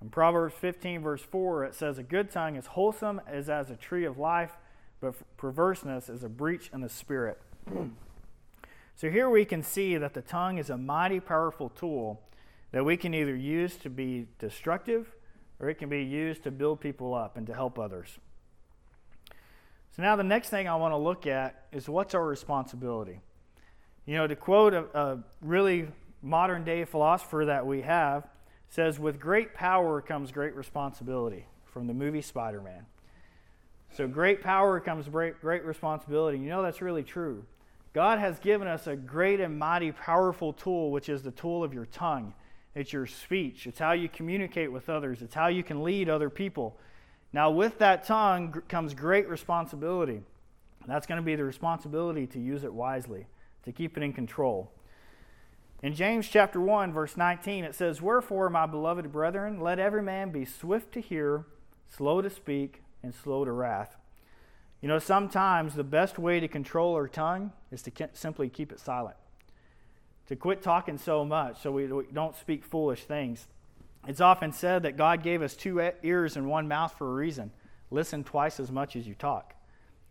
In 0.00 0.08
Proverbs 0.08 0.54
15, 0.54 1.00
verse 1.00 1.22
4, 1.22 1.64
it 1.64 1.74
says, 1.74 1.98
A 1.98 2.04
good 2.04 2.30
tongue 2.30 2.54
is 2.54 2.66
wholesome 2.66 3.20
as, 3.26 3.48
as 3.48 3.70
a 3.70 3.76
tree 3.76 4.04
of 4.04 4.18
life, 4.18 4.52
but 5.00 5.14
perverseness 5.36 6.08
is 6.08 6.22
a 6.22 6.28
breach 6.28 6.70
in 6.72 6.80
the 6.80 6.88
spirit. 6.88 7.40
so 8.96 9.10
here 9.10 9.28
we 9.28 9.44
can 9.44 9.62
see 9.62 9.96
that 9.96 10.14
the 10.14 10.22
tongue 10.22 10.58
is 10.58 10.70
a 10.70 10.76
mighty 10.76 11.20
powerful 11.20 11.68
tool 11.68 12.22
that 12.72 12.84
we 12.84 12.96
can 12.96 13.14
either 13.14 13.34
use 13.34 13.76
to 13.76 13.90
be 13.90 14.26
destructive 14.38 15.14
or 15.58 15.68
it 15.68 15.76
can 15.76 15.88
be 15.88 16.02
used 16.02 16.42
to 16.44 16.50
build 16.50 16.80
people 16.80 17.14
up 17.14 17.36
and 17.36 17.46
to 17.46 17.54
help 17.54 17.78
others. 17.78 18.18
So 19.96 20.02
now 20.02 20.16
the 20.16 20.24
next 20.24 20.50
thing 20.50 20.68
I 20.68 20.76
want 20.76 20.92
to 20.92 20.98
look 20.98 21.26
at 21.26 21.66
is 21.72 21.88
what's 21.88 22.14
our 22.14 22.24
responsibility? 22.24 23.20
You 24.04 24.16
know, 24.16 24.26
to 24.26 24.36
quote 24.36 24.74
a, 24.74 24.84
a 24.94 25.18
really 25.40 25.88
modern 26.22 26.64
day 26.64 26.84
philosopher 26.84 27.46
that 27.46 27.66
we 27.66 27.82
have, 27.82 28.28
says, 28.68 28.98
With 28.98 29.18
great 29.18 29.54
power 29.54 30.02
comes 30.02 30.32
great 30.32 30.54
responsibility 30.54 31.46
from 31.64 31.86
the 31.86 31.94
movie 31.94 32.20
Spider 32.20 32.60
Man. 32.60 32.84
So, 33.96 34.06
great 34.06 34.42
power 34.42 34.80
comes 34.80 35.08
great, 35.08 35.40
great 35.40 35.64
responsibility. 35.64 36.38
You 36.38 36.50
know, 36.50 36.62
that's 36.62 36.82
really 36.82 37.02
true. 37.02 37.44
God 37.96 38.18
has 38.18 38.38
given 38.38 38.68
us 38.68 38.86
a 38.86 38.94
great 38.94 39.40
and 39.40 39.58
mighty, 39.58 39.90
powerful 39.90 40.52
tool, 40.52 40.90
which 40.90 41.08
is 41.08 41.22
the 41.22 41.30
tool 41.30 41.64
of 41.64 41.72
your 41.72 41.86
tongue. 41.86 42.34
It's 42.74 42.92
your 42.92 43.06
speech, 43.06 43.66
it's 43.66 43.78
how 43.78 43.92
you 43.92 44.06
communicate 44.10 44.70
with 44.70 44.90
others, 44.90 45.22
it's 45.22 45.32
how 45.32 45.46
you 45.46 45.62
can 45.62 45.82
lead 45.82 46.10
other 46.10 46.28
people. 46.28 46.76
Now, 47.32 47.50
with 47.50 47.78
that 47.78 48.04
tongue 48.04 48.62
comes 48.68 48.92
great 48.92 49.26
responsibility. 49.30 50.20
That's 50.86 51.06
going 51.06 51.22
to 51.22 51.24
be 51.24 51.36
the 51.36 51.44
responsibility 51.44 52.26
to 52.26 52.38
use 52.38 52.64
it 52.64 52.74
wisely, 52.74 53.28
to 53.64 53.72
keep 53.72 53.96
it 53.96 54.02
in 54.02 54.12
control. 54.12 54.70
In 55.82 55.94
James 55.94 56.28
chapter 56.28 56.60
1, 56.60 56.92
verse 56.92 57.16
19, 57.16 57.64
it 57.64 57.74
says, 57.74 58.02
Wherefore, 58.02 58.50
my 58.50 58.66
beloved 58.66 59.10
brethren, 59.10 59.58
let 59.58 59.78
every 59.78 60.02
man 60.02 60.28
be 60.28 60.44
swift 60.44 60.92
to 60.92 61.00
hear, 61.00 61.46
slow 61.96 62.20
to 62.20 62.28
speak, 62.28 62.82
and 63.02 63.14
slow 63.14 63.46
to 63.46 63.52
wrath. 63.52 63.96
You 64.80 64.88
know, 64.88 64.98
sometimes 64.98 65.74
the 65.74 65.84
best 65.84 66.18
way 66.18 66.40
to 66.40 66.48
control 66.48 66.94
our 66.94 67.08
tongue 67.08 67.52
is 67.72 67.82
to 67.82 68.08
simply 68.12 68.48
keep 68.48 68.72
it 68.72 68.80
silent, 68.80 69.16
to 70.28 70.36
quit 70.36 70.62
talking 70.62 70.98
so 70.98 71.24
much 71.24 71.62
so 71.62 71.72
we 71.72 71.88
don't 72.12 72.36
speak 72.36 72.64
foolish 72.64 73.04
things. 73.04 73.48
It's 74.06 74.20
often 74.20 74.52
said 74.52 74.82
that 74.84 74.96
God 74.96 75.22
gave 75.22 75.42
us 75.42 75.56
two 75.56 75.80
ears 76.02 76.36
and 76.36 76.46
one 76.46 76.68
mouth 76.68 76.94
for 76.96 77.10
a 77.10 77.14
reason. 77.14 77.50
Listen 77.90 78.22
twice 78.22 78.60
as 78.60 78.70
much 78.70 78.96
as 78.96 79.06
you 79.06 79.14
talk. 79.14 79.54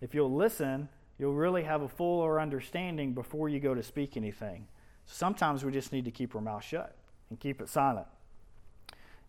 If 0.01 0.13
you'll 0.13 0.33
listen, 0.33 0.89
you'll 1.17 1.33
really 1.33 1.63
have 1.63 1.81
a 1.81 1.87
fuller 1.87 2.41
understanding 2.41 3.13
before 3.13 3.47
you 3.47 3.59
go 3.59 3.73
to 3.73 3.83
speak 3.83 4.17
anything. 4.17 4.67
Sometimes 5.05 5.63
we 5.63 5.71
just 5.71 5.93
need 5.93 6.05
to 6.05 6.11
keep 6.11 6.35
our 6.35 6.41
mouth 6.41 6.63
shut 6.63 6.95
and 7.29 7.39
keep 7.39 7.61
it 7.61 7.69
silent. 7.69 8.07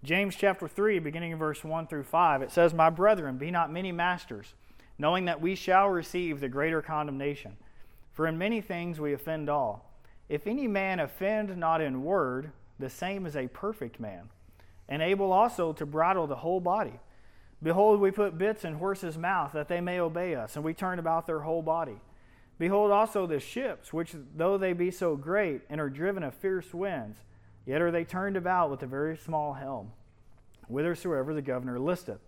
James 0.02 0.36
chapter 0.36 0.68
3, 0.68 0.98
beginning 0.98 1.32
in 1.32 1.38
verse 1.38 1.64
1 1.64 1.86
through 1.86 2.04
5, 2.04 2.42
it 2.42 2.50
says, 2.50 2.74
My 2.74 2.90
brethren, 2.90 3.38
be 3.38 3.50
not 3.50 3.72
many 3.72 3.92
masters, 3.92 4.54
knowing 4.98 5.26
that 5.26 5.40
we 5.40 5.54
shall 5.54 5.88
receive 5.88 6.40
the 6.40 6.48
greater 6.48 6.82
condemnation. 6.82 7.56
For 8.12 8.26
in 8.26 8.38
many 8.38 8.60
things 8.60 8.98
we 8.98 9.12
offend 9.12 9.48
all. 9.48 9.92
If 10.28 10.46
any 10.46 10.66
man 10.66 11.00
offend 11.00 11.56
not 11.56 11.80
in 11.80 12.02
word, 12.02 12.50
the 12.78 12.90
same 12.90 13.26
is 13.26 13.36
a 13.36 13.48
perfect 13.48 14.00
man 14.00 14.30
and 14.88 15.02
able 15.02 15.32
also 15.32 15.72
to 15.74 15.86
bridle 15.86 16.26
the 16.26 16.36
whole 16.36 16.60
body. 16.60 16.98
Behold, 17.62 18.00
we 18.00 18.10
put 18.10 18.38
bits 18.38 18.64
in 18.64 18.74
horses' 18.74 19.18
mouth 19.18 19.52
that 19.52 19.68
they 19.68 19.80
may 19.80 19.98
obey 19.98 20.34
us, 20.34 20.56
and 20.56 20.64
we 20.64 20.74
turn 20.74 20.98
about 20.98 21.26
their 21.26 21.40
whole 21.40 21.62
body. 21.62 21.96
Behold 22.58 22.90
also 22.90 23.26
the 23.26 23.40
ships, 23.40 23.92
which 23.92 24.14
though 24.36 24.56
they 24.56 24.72
be 24.72 24.90
so 24.90 25.16
great 25.16 25.62
and 25.68 25.80
are 25.80 25.90
driven 25.90 26.22
of 26.22 26.34
fierce 26.34 26.72
winds, 26.72 27.18
yet 27.66 27.82
are 27.82 27.90
they 27.90 28.04
turned 28.04 28.36
about 28.36 28.70
with 28.70 28.82
a 28.82 28.86
very 28.86 29.16
small 29.16 29.54
helm, 29.54 29.92
whithersoever 30.68 31.34
the 31.34 31.42
governor 31.42 31.78
listeth. 31.78 32.20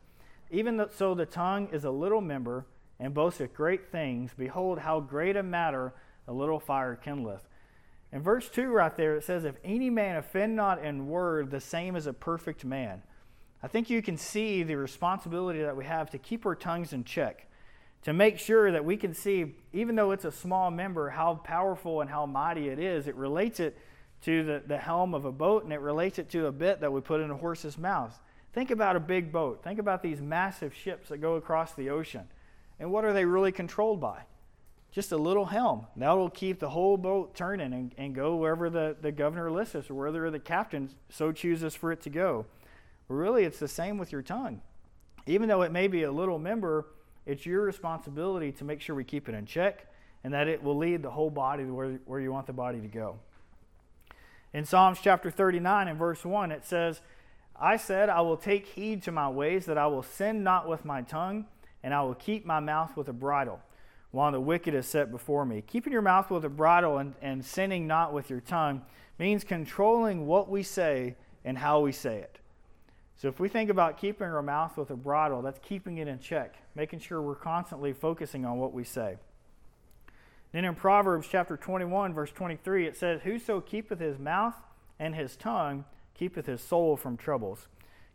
Even 0.51 0.85
so 0.97 1.15
the 1.15 1.27
tongue 1.27 1.69
is 1.73 1.85
a 1.85 1.91
little 1.91 2.21
member 2.21 2.67
and 2.99 3.15
boasteth 3.15 3.55
great 3.55 3.91
things. 3.91 4.33
Behold, 4.37 4.79
how 4.79 5.01
great 5.01 5.37
a 5.37 5.43
matter 5.43 5.93
a 6.27 6.33
little 6.33 6.61
fire 6.61 6.99
kindleth. 7.03 7.43
In 8.13 8.23
verse 8.23 8.49
2 8.49 8.69
right 8.69 8.97
there, 8.97 9.17
it 9.17 9.25
says, 9.25 9.45
If 9.45 9.57
any 9.65 9.91
man 9.91 10.17
offend 10.17 10.57
not 10.57 10.83
in 10.83 11.09
word, 11.09 11.51
the 11.51 11.61
same 11.61 11.97
as 11.97 12.07
a 12.07 12.13
perfect 12.13 12.65
man. 12.65 13.03
I 13.63 13.69
think 13.69 13.91
you 13.91 14.03
can 14.03 14.17
see 14.17 14.63
the 14.63 14.77
responsibility 14.77 15.61
that 15.63 15.77
we 15.77 15.85
have 15.85 16.11
to 16.11 16.19
keep 16.19 16.47
our 16.47 16.55
tongues 16.55 16.93
in 16.93 17.05
check, 17.05 17.47
to 18.05 18.13
make 18.13 18.39
sure 18.39 18.71
that 18.71 18.85
we 18.85 18.97
can 18.97 19.13
see, 19.13 19.57
even 19.73 19.97
though 19.97 20.13
it's 20.13 20.25
a 20.25 20.33
small 20.33 20.71
member, 20.71 21.11
how 21.11 21.35
powerful 21.35 22.01
and 22.01 22.09
how 22.09 22.25
mighty 22.25 22.69
it 22.69 22.79
is. 22.79 23.09
It 23.09 23.17
relates 23.17 23.59
it 23.61 23.77
to 24.23 24.45
the, 24.45 24.63
the 24.67 24.79
helm 24.79 25.15
of 25.15 25.25
a 25.25 25.33
boat 25.33 25.65
and 25.65 25.73
it 25.73 25.81
relates 25.81 26.19
it 26.19 26.31
to 26.31 26.47
a 26.47 26.53
bit 26.53 26.81
that 26.81 26.93
we 26.93 27.01
put 27.01 27.21
in 27.21 27.31
a 27.31 27.37
horse's 27.37 27.77
mouth. 27.77 28.19
Think 28.53 28.71
about 28.71 28.97
a 28.97 29.01
big 29.01 29.31
boat. 29.31 29.63
Think 29.63 29.79
about 29.79 30.03
these 30.03 30.21
massive 30.21 30.75
ships 30.75 31.09
that 31.09 31.19
go 31.19 31.35
across 31.35 31.75
the 31.75 31.91
ocean. 31.91 32.29
And 32.81 32.91
what 32.91 33.05
are 33.05 33.13
they 33.13 33.25
really 33.25 33.53
controlled 33.53 34.01
by? 34.01 34.23
Just 34.91 35.13
a 35.13 35.17
little 35.17 35.47
helm. 35.47 35.87
That 35.97 36.13
will 36.13 36.31
keep 36.31 36.59
the 36.59 36.71
whole 36.71 36.97
boat 36.97 37.35
turning 37.35 37.73
and, 37.73 37.95
and 37.99 38.15
go 38.15 38.37
wherever 38.37 38.71
the, 38.71 38.97
the 39.01 39.13
governor 39.13 39.51
lists 39.51 39.75
us 39.75 39.91
or 39.91 39.95
wherever 39.95 40.31
the 40.31 40.39
captain 40.39 40.91
so 41.11 41.31
chooses 41.31 41.75
for 41.75 41.93
it 41.93 42.01
to 42.03 42.11
go. 42.11 42.47
But 43.07 43.15
really, 43.15 43.45
it's 43.45 43.59
the 43.59 43.69
same 43.69 43.99
with 43.99 44.13
your 44.13 44.23
tongue. 44.23 44.63
Even 45.27 45.49
though 45.49 45.63
it 45.63 45.73
may 45.73 45.89
be 45.89 46.05
a 46.05 46.13
little 46.13 46.39
member, 46.39 46.87
it's 47.27 47.45
your 47.45 47.63
responsibility 47.63 48.53
to 48.53 48.65
make 48.65 48.81
sure 48.81 48.97
we 48.97 49.05
keep 49.05 49.29
it 49.29 49.35
in 49.35 49.45
check 49.45 49.87
and 50.25 50.33
that 50.33 50.49
it 50.49 50.63
will 50.63 50.77
lead 50.77 51.03
the 51.03 51.11
whole 51.11 51.31
body 51.31 51.65
where, 51.65 51.99
where 52.07 52.21
you 52.21 52.33
want 52.33 52.47
the 52.47 52.53
body 52.53 52.81
to 52.81 52.89
go. 52.89 53.19
In 54.55 54.65
Psalms 54.65 54.99
chapter 55.03 55.31
39 55.31 55.89
and 55.89 55.99
verse 55.99 56.25
1, 56.25 56.51
it 56.51 56.65
says, 56.65 57.03
I 57.61 57.77
said, 57.77 58.09
I 58.09 58.21
will 58.21 58.37
take 58.37 58.67
heed 58.67 59.03
to 59.05 59.13
my 59.13 59.29
ways, 59.29 59.67
that 59.67 59.79
I 59.79 59.87
will 59.89 60.03
sin 60.03 60.43
not 60.43 60.69
with 60.69 60.85
my 60.85 61.03
tongue, 61.03 61.47
and 61.83 61.93
I 61.93 62.03
will 62.03 62.15
keep 62.15 62.47
my 62.47 62.61
mouth 62.61 62.97
with 62.97 63.09
a 63.09 63.13
bridle 63.13 63.61
while 64.11 64.33
the 64.33 64.41
wicked 64.41 64.75
is 64.75 64.87
set 64.87 65.11
before 65.11 65.45
me. 65.45 65.63
Keeping 65.67 65.93
your 65.93 66.03
mouth 66.03 66.31
with 66.31 66.45
a 66.45 66.49
bridle 66.49 66.99
and, 66.99 67.15
and 67.21 67.45
sinning 67.45 67.87
not 67.87 68.13
with 68.13 68.31
your 68.31 68.41
tongue 68.41 68.83
means 69.19 69.45
controlling 69.45 70.27
what 70.27 70.49
we 70.49 70.63
say 70.63 71.17
and 71.45 71.59
how 71.59 71.81
we 71.81 71.93
say 71.93 72.19
it. 72.19 72.39
So 73.17 73.27
if 73.29 73.41
we 73.41 73.49
think 73.49 73.69
about 73.69 73.99
keeping 73.99 74.29
our 74.29 74.43
mouth 74.43 74.77
with 74.77 74.91
a 74.91 74.97
bridle, 74.97 75.43
that's 75.43 75.59
keeping 75.59 75.99
it 75.99 76.07
in 76.07 76.21
check, 76.21 76.55
making 76.77 77.01
sure 77.01 77.21
we're 77.21 77.35
constantly 77.35 77.93
focusing 77.93 78.45
on 78.45 78.59
what 78.59 78.73
we 78.73 78.85
say. 78.85 79.17
Then 80.53 80.65
in 80.65 80.75
Proverbs 80.75 81.27
chapter 81.31 81.57
21, 81.57 82.15
verse 82.15 82.31
23, 82.31 82.87
it 82.87 82.97
says, 82.97 83.21
Whoso 83.23 83.61
keepeth 83.61 83.99
his 83.99 84.19
mouth 84.19 84.55
and 84.99 85.15
his 85.15 85.37
tongue 85.37 85.85
keepeth 86.19 86.47
his 86.47 86.61
soul 86.61 86.97
from 86.97 87.17
troubles. 87.17 87.69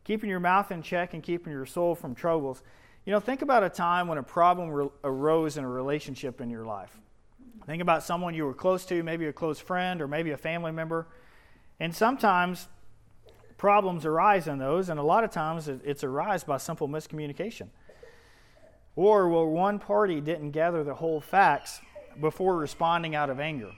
Keeping 0.03 0.29
your 0.29 0.39
mouth 0.39 0.71
in 0.71 0.81
check 0.81 1.13
and 1.13 1.23
keeping 1.23 1.53
your 1.53 1.65
soul 1.65 1.95
from 1.95 2.13
troubles 2.13 2.61
you 3.05 3.11
know, 3.11 3.19
think 3.19 3.41
about 3.41 3.63
a 3.63 3.69
time 3.69 4.07
when 4.07 4.17
a 4.17 4.23
problem 4.23 4.69
re- 4.69 4.89
arose 5.03 5.57
in 5.57 5.65
a 5.65 5.69
relationship 5.69 6.39
in 6.39 6.49
your 6.49 6.65
life. 6.65 6.97
Think 7.65 7.81
about 7.81 8.03
someone 8.03 8.33
you 8.33 8.45
were 8.45 8.53
close 8.53 8.85
to, 8.85 9.03
maybe 9.03 9.25
a 9.25 9.33
close 9.33 9.59
friend 9.59 10.01
or 10.01 10.07
maybe 10.07 10.31
a 10.31 10.37
family 10.37 10.71
member. 10.71 11.07
And 11.79 11.93
sometimes 11.93 12.67
problems 13.57 14.05
arise 14.05 14.47
in 14.47 14.57
those, 14.57 14.89
and 14.89 14.99
a 14.99 15.03
lot 15.03 15.23
of 15.23 15.31
times 15.31 15.67
it's 15.67 16.03
arise 16.03 16.43
by 16.43 16.57
simple 16.57 16.87
miscommunication. 16.87 17.67
Or 18.95 19.27
where 19.27 19.45
one 19.45 19.79
party 19.79 20.21
didn't 20.21 20.51
gather 20.51 20.83
the 20.83 20.95
whole 20.95 21.19
facts 21.19 21.81
before 22.19 22.55
responding 22.55 23.15
out 23.15 23.29
of 23.29 23.39
anger. 23.39 23.71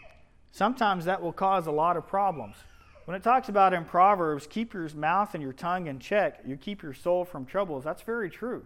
Sometimes 0.52 1.06
that 1.06 1.22
will 1.22 1.34
cause 1.34 1.68
a 1.68 1.72
lot 1.72 1.98
of 1.98 2.08
problems. 2.08 2.58
When 3.06 3.16
it 3.16 3.24
talks 3.24 3.50
about 3.50 3.74
in 3.74 3.86
Proverbs, 3.86 4.48
keep 4.48 4.74
your 4.74 4.90
mouth 4.96 5.34
and 5.36 5.44
your 5.44 5.54
tongue 5.54 5.88
in 5.88 6.00
check, 6.00 6.42
you 6.46 6.58
keep 6.58 6.84
your 6.84 6.94
soul 6.94 7.24
from 7.24 7.46
troubles, 7.46 7.84
that's 7.84 8.02
very 8.02 8.30
true 8.30 8.66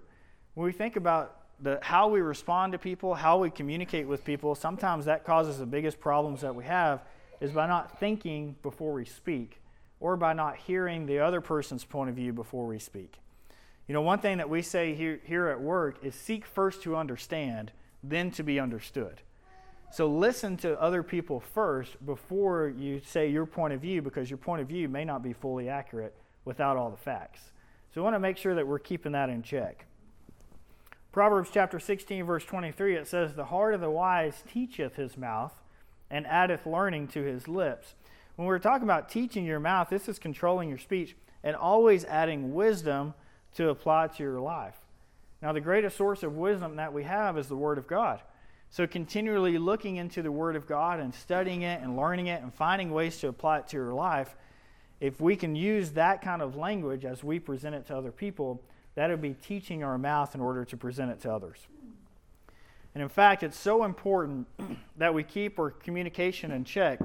when 0.60 0.66
we 0.66 0.74
think 0.74 0.98
about 0.98 1.38
the, 1.62 1.80
how 1.82 2.10
we 2.10 2.20
respond 2.20 2.74
to 2.74 2.78
people, 2.78 3.16
how 3.16 3.38
we 3.38 3.50
communicate 3.50 4.06
with 4.06 4.26
people, 4.26 4.56
sometimes 4.56 5.06
that 5.06 5.24
causes 5.24 5.58
the 5.58 5.66
biggest 5.66 6.02
problems 6.02 6.42
that 6.42 6.54
we 6.54 6.66
have 6.66 7.02
is 7.40 7.52
by 7.52 7.66
not 7.66 7.98
thinking 7.98 8.58
before 8.62 8.92
we 8.92 9.06
speak 9.06 9.62
or 10.02 10.18
by 10.18 10.34
not 10.34 10.58
hearing 10.58 11.06
the 11.06 11.20
other 11.20 11.40
person's 11.40 11.86
point 11.86 12.10
of 12.10 12.16
view 12.18 12.34
before 12.34 12.68
we 12.68 12.78
speak. 12.78 13.20
You 13.88 13.94
know, 13.94 14.02
one 14.02 14.20
thing 14.20 14.38
that 14.40 14.50
we 14.50 14.62
say 14.62 14.94
here, 14.96 15.22
here 15.24 15.48
at 15.48 15.62
work 15.62 16.04
is 16.04 16.14
seek 16.14 16.46
first 16.46 16.84
to 16.84 16.98
understand, 16.98 17.72
then 18.04 18.32
to 18.32 18.44
be 18.44 18.60
understood. 18.60 19.22
So 19.92 20.08
listen 20.08 20.56
to 20.58 20.80
other 20.80 21.02
people 21.02 21.40
first 21.40 22.04
before 22.06 22.74
you 22.78 23.02
say 23.04 23.30
your 23.30 23.46
point 23.46 23.74
of 23.74 23.82
view 23.82 24.02
because 24.02 24.30
your 24.30 24.38
point 24.38 24.62
of 24.62 24.68
view 24.68 24.88
may 24.88 25.04
not 25.04 25.24
be 25.24 25.34
fully 25.34 25.68
accurate 25.68 26.16
without 26.46 26.78
all 26.78 26.92
the 26.92 26.98
facts. 26.98 27.42
So 27.94 28.02
we 28.02 28.04
want 28.04 28.16
to 28.16 28.20
make 28.20 28.38
sure 28.38 28.54
that 28.54 28.68
we're 28.68 28.80
keeping 28.80 29.14
that 29.14 29.30
in 29.30 29.42
check. 29.42 29.86
Proverbs 31.12 31.50
chapter 31.52 31.80
16, 31.80 32.24
verse 32.24 32.46
23, 32.46 32.96
it 32.96 33.08
says, 33.08 33.34
The 33.34 33.46
heart 33.46 33.74
of 33.74 33.82
the 33.82 33.90
wise 33.90 34.44
teacheth 34.52 34.96
his 34.96 35.18
mouth, 35.18 35.54
and 36.12 36.28
addeth 36.28 36.68
learning 36.68 37.08
to 37.10 37.24
his 37.24 37.48
lips. 37.48 37.96
When 38.36 38.48
we're 38.48 38.60
talking 38.60 38.84
about 38.84 39.10
teaching 39.10 39.44
your 39.44 39.60
mouth, 39.60 39.90
this 39.90 40.08
is 40.08 40.20
controlling 40.20 40.70
your 40.70 40.78
speech 40.78 41.16
and 41.44 41.56
always 41.56 42.06
adding 42.06 42.54
wisdom 42.54 43.16
to 43.56 43.70
apply 43.70 44.08
to 44.08 44.24
your 44.24 44.40
life. 44.40 44.78
Now, 45.42 45.52
the 45.52 45.62
greatest 45.62 45.98
source 45.98 46.22
of 46.22 46.36
wisdom 46.36 46.76
that 46.76 46.94
we 46.94 47.04
have 47.04 47.38
is 47.38 47.48
the 47.48 47.56
Word 47.56 47.78
of 47.78 47.88
God. 47.88 48.22
So, 48.72 48.86
continually 48.86 49.58
looking 49.58 49.96
into 49.96 50.22
the 50.22 50.32
Word 50.32 50.56
of 50.56 50.68
God 50.68 51.00
and 51.00 51.14
studying 51.14 51.64
it 51.64 51.82
and 51.82 51.98
learning 51.98 52.28
it 52.28 52.44
and 52.44 52.54
finding 52.54 52.92
ways 52.92 53.18
to 53.20 53.28
apply 53.28 53.60
it 53.60 53.68
to 53.70 53.78
your 53.78 53.94
life, 53.94 54.36
if 55.00 55.20
we 55.20 55.36
can 55.36 55.56
use 55.56 55.92
that 55.92 56.22
kind 56.22 56.42
of 56.42 56.56
language 56.56 57.04
as 57.04 57.24
we 57.24 57.40
present 57.40 57.74
it 57.74 57.88
to 57.88 57.98
other 57.98 58.12
people, 58.12 58.62
that 58.96 59.10
would 59.10 59.22
be 59.22 59.34
teaching 59.34 59.84
our 59.84 59.98
mouth 59.98 60.36
in 60.36 60.42
order 60.42 60.66
to 60.66 60.78
present 60.78 61.10
it 61.10 61.20
to 61.22 61.34
others. 61.34 61.58
And 62.94 63.02
in 63.02 63.10
fact, 63.10 63.44
it's 63.44 63.58
so 63.58 63.84
important 63.84 64.48
that 64.98 65.14
we 65.14 65.24
keep 65.24 65.58
our 65.60 65.72
communication 65.72 66.52
in 66.52 66.64
check 66.64 67.00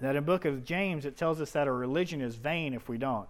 that 0.00 0.16
in 0.16 0.24
book 0.24 0.44
of 0.44 0.64
James 0.64 1.04
it 1.04 1.16
tells 1.16 1.40
us 1.40 1.52
that 1.52 1.68
our 1.68 1.74
religion 1.74 2.20
is 2.20 2.36
vain 2.36 2.74
if 2.74 2.88
we 2.88 2.98
don't. 2.98 3.28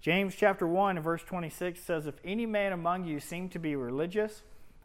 James 0.00 0.34
chapter 0.34 0.66
1 0.66 1.00
verse 1.00 1.22
26 1.22 1.80
says, 1.80 2.06
If 2.06 2.14
any 2.24 2.46
man 2.46 2.72
among 2.72 3.04
you 3.04 3.20
seem 3.20 3.48
to 3.50 3.58
be 3.58 3.74
religious 3.74 4.42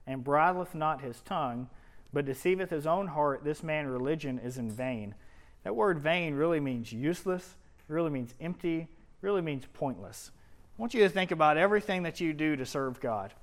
and 0.07 0.23
bridleth 0.23 0.73
not 0.73 1.01
his 1.01 1.21
tongue, 1.21 1.69
but 2.11 2.25
deceiveth 2.25 2.69
his 2.69 2.87
own 2.87 3.07
heart, 3.07 3.43
this 3.43 3.63
man 3.63 3.87
religion 3.87 4.39
is 4.39 4.57
in 4.57 4.71
vain. 4.71 5.15
That 5.63 5.75
word 5.75 5.99
vain 5.99 6.35
really 6.35 6.59
means 6.59 6.91
useless, 6.91 7.55
really 7.87 8.09
means 8.09 8.33
empty, 8.39 8.87
really 9.21 9.41
means 9.41 9.65
pointless. 9.73 10.31
I 10.77 10.81
want 10.81 10.93
you 10.93 11.01
to 11.01 11.09
think 11.09 11.31
about 11.31 11.57
everything 11.57 12.03
that 12.03 12.21
you 12.21 12.33
do 12.33 12.55
to 12.55 12.65
serve 12.65 12.99
God. 12.99 13.33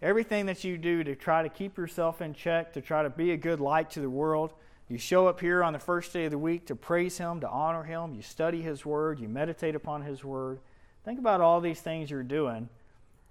Everything 0.00 0.46
that 0.46 0.64
you 0.64 0.76
do 0.76 1.04
to 1.04 1.14
try 1.14 1.42
to 1.42 1.48
keep 1.48 1.76
yourself 1.76 2.20
in 2.20 2.34
check, 2.34 2.72
to 2.72 2.80
try 2.80 3.02
to 3.02 3.10
be 3.10 3.32
a 3.32 3.36
good 3.36 3.60
light 3.60 3.90
to 3.90 4.00
the 4.00 4.10
world. 4.10 4.54
You 4.88 4.98
show 4.98 5.28
up 5.28 5.40
here 5.40 5.62
on 5.62 5.72
the 5.72 5.78
first 5.78 6.12
day 6.12 6.26
of 6.26 6.30
the 6.30 6.38
week 6.38 6.66
to 6.66 6.74
praise 6.74 7.16
Him, 7.16 7.40
to 7.40 7.48
honor 7.48 7.82
Him. 7.82 8.14
You 8.14 8.22
study 8.22 8.60
His 8.60 8.84
Word, 8.84 9.20
you 9.20 9.28
meditate 9.28 9.74
upon 9.74 10.02
His 10.02 10.24
Word. 10.24 10.58
Think 11.04 11.18
about 11.18 11.40
all 11.40 11.60
these 11.60 11.80
things 11.80 12.10
you're 12.10 12.22
doing. 12.22 12.68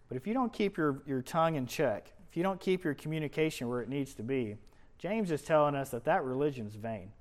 But 0.09 0.17
if 0.17 0.27
you 0.27 0.33
don't 0.33 0.53
keep 0.53 0.77
your, 0.77 1.01
your 1.05 1.21
tongue 1.21 1.55
in 1.55 1.65
check, 1.65 2.11
if 2.33 2.37
you 2.37 2.41
don't 2.41 2.59
keep 2.59 2.83
your 2.83 2.95
communication 2.95 3.69
where 3.69 3.81
it 3.81 3.89
needs 3.89 4.15
to 4.15 4.23
be, 4.23 4.57
James 4.97 5.29
is 5.29 5.43
telling 5.43 5.75
us 5.75 5.91
that 5.91 6.05
that 6.05 6.23
religion's 6.23 6.73
vain. 6.73 7.11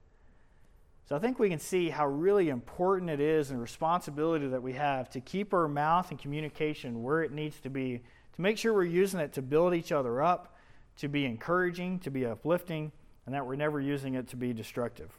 So 1.07 1.15
I 1.15 1.19
think 1.19 1.39
we 1.39 1.51
can 1.51 1.59
see 1.59 1.91
how 1.91 2.07
really 2.07 2.49
important 2.49 3.11
it 3.11 3.21
is 3.21 3.51
and 3.51 3.61
responsibility 3.61 4.47
that 4.49 4.63
we 4.63 4.73
have 4.73 5.11
to 5.11 5.21
keep 5.21 5.53
our 5.53 5.69
mouth 5.69 6.09
and 6.09 6.19
communication 6.19 7.03
where 7.03 7.23
it 7.23 7.31
needs 7.31 7.61
to 7.61 7.69
be, 7.69 8.01
to 8.37 8.41
make 8.41 8.57
sure 8.57 8.73
we're 8.73 8.85
using 8.85 9.21
it 9.21 9.35
to 9.35 9.43
build 9.43 9.75
each 9.75 9.93
other 9.93 10.23
up, 10.23 10.57
to 10.97 11.09
be 11.09 11.27
encouraging, 11.27 11.99
to 11.99 12.11
be 12.11 12.25
uplifting, 12.25 12.91
and 13.27 13.35
that 13.35 13.47
we're 13.47 13.55
never 13.55 13.83
using 13.83 14.15
it 14.15 14.29
to 14.29 14.37
be 14.37 14.55
destructive. 14.55 15.11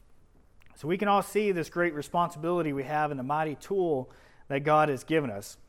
So 0.73 0.87
we 0.87 0.97
can 0.97 1.07
all 1.07 1.21
see 1.21 1.51
this 1.51 1.69
great 1.69 1.93
responsibility 1.93 2.73
we 2.73 2.85
have 2.85 3.11
in 3.11 3.17
the 3.17 3.21
mighty 3.21 3.53
tool 3.53 4.09
that 4.47 4.61
God 4.61 4.89
has 4.89 5.03
given 5.03 5.29
us. 5.29 5.59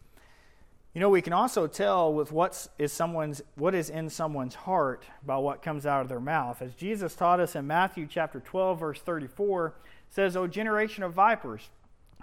You 0.94 1.00
know, 1.00 1.10
we 1.10 1.22
can 1.22 1.32
also 1.32 1.66
tell 1.66 2.14
with 2.14 2.30
what's 2.30 2.68
is 2.78 2.92
someone's 2.92 3.42
what 3.56 3.74
is 3.74 3.90
in 3.90 4.08
someone's 4.08 4.54
heart 4.54 5.04
by 5.26 5.36
what 5.36 5.60
comes 5.60 5.86
out 5.86 6.02
of 6.02 6.08
their 6.08 6.20
mouth. 6.20 6.62
As 6.62 6.74
Jesus 6.74 7.16
taught 7.16 7.40
us 7.40 7.56
in 7.56 7.66
Matthew 7.66 8.06
chapter 8.08 8.38
12 8.38 8.78
verse 8.78 9.00
34, 9.00 9.74
says, 10.08 10.36
O 10.36 10.46
generation 10.46 11.02
of 11.02 11.12
vipers, 11.12 11.70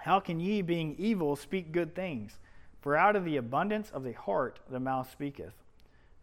how 0.00 0.20
can 0.20 0.40
ye, 0.40 0.62
being 0.62 0.96
evil, 0.98 1.36
speak 1.36 1.70
good 1.70 1.94
things? 1.94 2.38
For 2.80 2.96
out 2.96 3.14
of 3.14 3.26
the 3.26 3.36
abundance 3.36 3.90
of 3.90 4.04
the 4.04 4.12
heart 4.12 4.58
the 4.70 4.80
mouth 4.80 5.10
speaketh. 5.12 5.52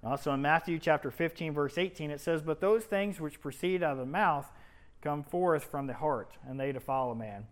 Also 0.03 0.33
in 0.33 0.41
Matthew 0.41 0.79
chapter 0.79 1.11
15, 1.11 1.53
verse 1.53 1.77
18, 1.77 2.09
it 2.09 2.19
says, 2.19 2.41
But 2.41 2.61
those 2.61 2.83
things 2.83 3.21
which 3.21 3.41
proceed 3.41 3.83
out 3.83 3.93
of 3.93 3.97
the 3.99 4.05
mouth 4.05 4.51
come 5.01 5.23
forth 5.23 5.65
from 5.65 5.87
the 5.87 5.93
heart, 5.93 6.31
and 6.47 6.59
they 6.59 6.71
defile 6.71 7.11
a 7.11 7.15
man. 7.15 7.45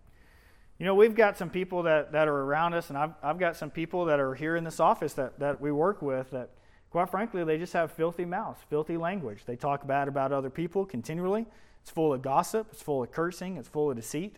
You 0.79 0.85
know, 0.85 0.93
we've 0.93 1.15
got 1.15 1.37
some 1.37 1.49
people 1.49 1.83
that, 1.83 2.11
that 2.11 2.27
are 2.27 2.41
around 2.43 2.73
us, 2.75 2.89
and 2.89 2.97
I've, 2.97 3.13
I've 3.23 3.39
got 3.39 3.55
some 3.55 3.71
people 3.71 4.05
that 4.05 4.19
are 4.19 4.35
here 4.35 4.55
in 4.55 4.63
this 4.63 4.79
office 4.79 5.13
that, 5.13 5.39
that 5.39 5.59
we 5.59 5.71
work 5.71 6.01
with 6.01 6.29
that, 6.31 6.51
quite 6.91 7.09
frankly, 7.09 7.43
they 7.43 7.57
just 7.57 7.73
have 7.73 7.91
filthy 7.91 8.25
mouths, 8.25 8.59
filthy 8.69 8.95
language. 8.95 9.43
They 9.45 9.55
talk 9.55 9.87
bad 9.87 10.07
about 10.07 10.31
other 10.31 10.51
people 10.51 10.85
continually. 10.85 11.47
It's 11.81 11.89
full 11.89 12.13
of 12.13 12.21
gossip, 12.21 12.67
it's 12.71 12.81
full 12.81 13.01
of 13.01 13.11
cursing, 13.11 13.57
it's 13.57 13.67
full 13.67 13.89
of 13.89 13.95
deceit. 13.95 14.35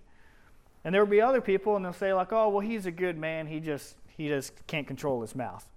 And 0.85 0.95
there 0.95 1.03
will 1.03 1.11
be 1.11 1.19
other 1.19 1.41
people, 1.41 1.75
and 1.75 1.83
they'll 1.83 1.91
say, 1.91 2.13
like, 2.13 2.31
oh, 2.31 2.47
well, 2.49 2.61
he's 2.61 2.85
a 2.85 2.91
good 2.91 3.17
man. 3.17 3.47
He 3.47 3.59
just, 3.59 3.95
he 4.15 4.29
just 4.29 4.65
can't 4.65 4.87
control 4.87 5.21
his 5.21 5.35
mouth. 5.35 5.67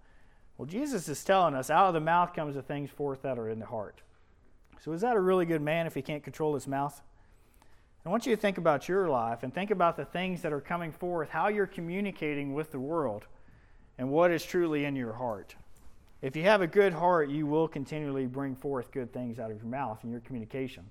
Well, 0.58 0.66
Jesus 0.66 1.08
is 1.08 1.24
telling 1.24 1.54
us 1.54 1.70
out 1.70 1.88
of 1.88 1.94
the 1.94 2.00
mouth 2.00 2.34
comes 2.34 2.54
the 2.54 2.62
things 2.62 2.90
forth 2.90 3.22
that 3.22 3.36
are 3.36 3.48
in 3.48 3.58
the 3.58 3.66
heart. 3.66 4.00
So, 4.80 4.92
is 4.92 5.00
that 5.00 5.16
a 5.16 5.20
really 5.20 5.44
good 5.44 5.62
man 5.62 5.86
if 5.86 5.94
he 5.94 6.02
can't 6.02 6.22
control 6.22 6.54
his 6.54 6.68
mouth? 6.68 7.02
I 8.04 8.08
want 8.08 8.26
you 8.26 8.34
to 8.34 8.40
think 8.40 8.58
about 8.58 8.88
your 8.88 9.08
life 9.08 9.44
and 9.44 9.54
think 9.54 9.70
about 9.70 9.96
the 9.96 10.04
things 10.04 10.42
that 10.42 10.52
are 10.52 10.60
coming 10.60 10.90
forth, 10.90 11.28
how 11.28 11.48
you're 11.48 11.68
communicating 11.68 12.52
with 12.52 12.72
the 12.72 12.80
world, 12.80 13.26
and 13.96 14.10
what 14.10 14.32
is 14.32 14.44
truly 14.44 14.84
in 14.84 14.96
your 14.96 15.12
heart. 15.12 15.54
If 16.20 16.34
you 16.34 16.42
have 16.42 16.62
a 16.62 16.66
good 16.66 16.92
heart, 16.92 17.28
you 17.30 17.46
will 17.46 17.68
continually 17.68 18.26
bring 18.26 18.56
forth 18.56 18.90
good 18.90 19.12
things 19.12 19.38
out 19.38 19.50
of 19.50 19.56
your 19.56 19.66
mouth 19.66 20.02
in 20.02 20.10
your 20.10 20.20
communication. 20.20 20.84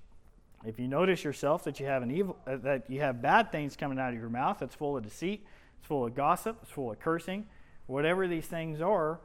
If 0.64 0.78
you 0.78 0.88
notice 0.88 1.24
yourself 1.24 1.64
that 1.64 1.80
you 1.80 1.86
have 1.86 2.02
an 2.02 2.10
evil, 2.10 2.38
uh, 2.46 2.56
that 2.58 2.88
you 2.88 3.00
have 3.00 3.20
bad 3.20 3.52
things 3.52 3.76
coming 3.76 3.98
out 3.98 4.14
of 4.14 4.18
your 4.18 4.30
mouth, 4.30 4.58
that's 4.60 4.74
full 4.74 4.96
of 4.96 5.02
deceit, 5.02 5.44
it's 5.78 5.86
full 5.86 6.06
of 6.06 6.14
gossip, 6.14 6.58
it's 6.62 6.70
full 6.70 6.92
of 6.92 7.00
cursing, 7.00 7.46
whatever 7.86 8.26
these 8.26 8.46
things 8.46 8.80
are, 8.80 9.20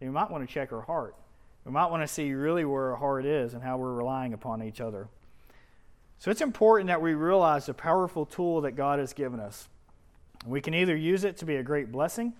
you 0.00 0.10
might 0.10 0.30
want 0.30 0.46
to 0.46 0.52
check 0.52 0.72
our 0.72 0.82
heart. 0.82 1.16
We 1.64 1.72
might 1.72 1.86
want 1.86 2.02
to 2.02 2.06
see 2.06 2.32
really 2.32 2.64
where 2.64 2.90
our 2.92 2.96
heart 2.96 3.26
is 3.26 3.52
and 3.54 3.62
how 3.62 3.76
we're 3.76 3.94
relying 3.94 4.32
upon 4.32 4.62
each 4.62 4.80
other. 4.80 5.08
So 6.18 6.30
it's 6.30 6.40
important 6.40 6.88
that 6.88 7.02
we 7.02 7.14
realize 7.14 7.66
the 7.66 7.74
powerful 7.74 8.26
tool 8.26 8.62
that 8.62 8.72
God 8.72 8.98
has 8.98 9.12
given 9.12 9.40
us. 9.40 9.68
We 10.46 10.60
can 10.60 10.74
either 10.74 10.96
use 10.96 11.24
it 11.24 11.36
to 11.38 11.44
be 11.44 11.56
a 11.56 11.62
great 11.62 11.92
blessing 11.92 12.32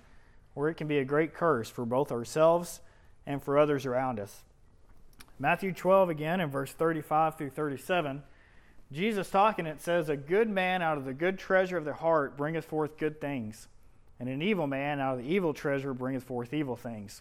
or 0.55 0.69
it 0.69 0.75
can 0.75 0.89
be 0.89 0.99
a 0.99 1.05
great 1.05 1.35
curse 1.35 1.69
for 1.69 1.85
both 1.85 2.11
ourselves 2.11 2.81
and 3.27 3.43
for 3.43 3.59
others 3.59 3.85
around 3.85 4.19
us. 4.19 4.43
Matthew 5.39 5.73
12 5.73 6.09
again 6.09 6.41
in 6.41 6.49
verse 6.49 6.73
35 6.73 7.37
through 7.37 7.51
37, 7.51 8.23
Jesus 8.93 9.29
talking, 9.29 9.67
it 9.67 9.83
says, 9.83 10.09
A 10.09 10.17
good 10.17 10.49
man 10.49 10.81
out 10.81 10.97
of 10.97 11.05
the 11.05 11.13
good 11.13 11.39
treasure 11.39 11.77
of 11.77 11.85
the 11.85 11.93
heart 11.93 12.37
bringeth 12.37 12.65
forth 12.65 12.97
good 12.97 13.21
things, 13.21 13.69
and 14.19 14.29
an 14.29 14.41
evil 14.41 14.67
man 14.67 15.01
out 15.01 15.19
of 15.19 15.25
the 15.25 15.31
evil 15.31 15.53
treasure 15.53 15.93
bringeth 15.93 16.25
forth 16.25 16.55
evil 16.55 16.77
things. 16.77 17.21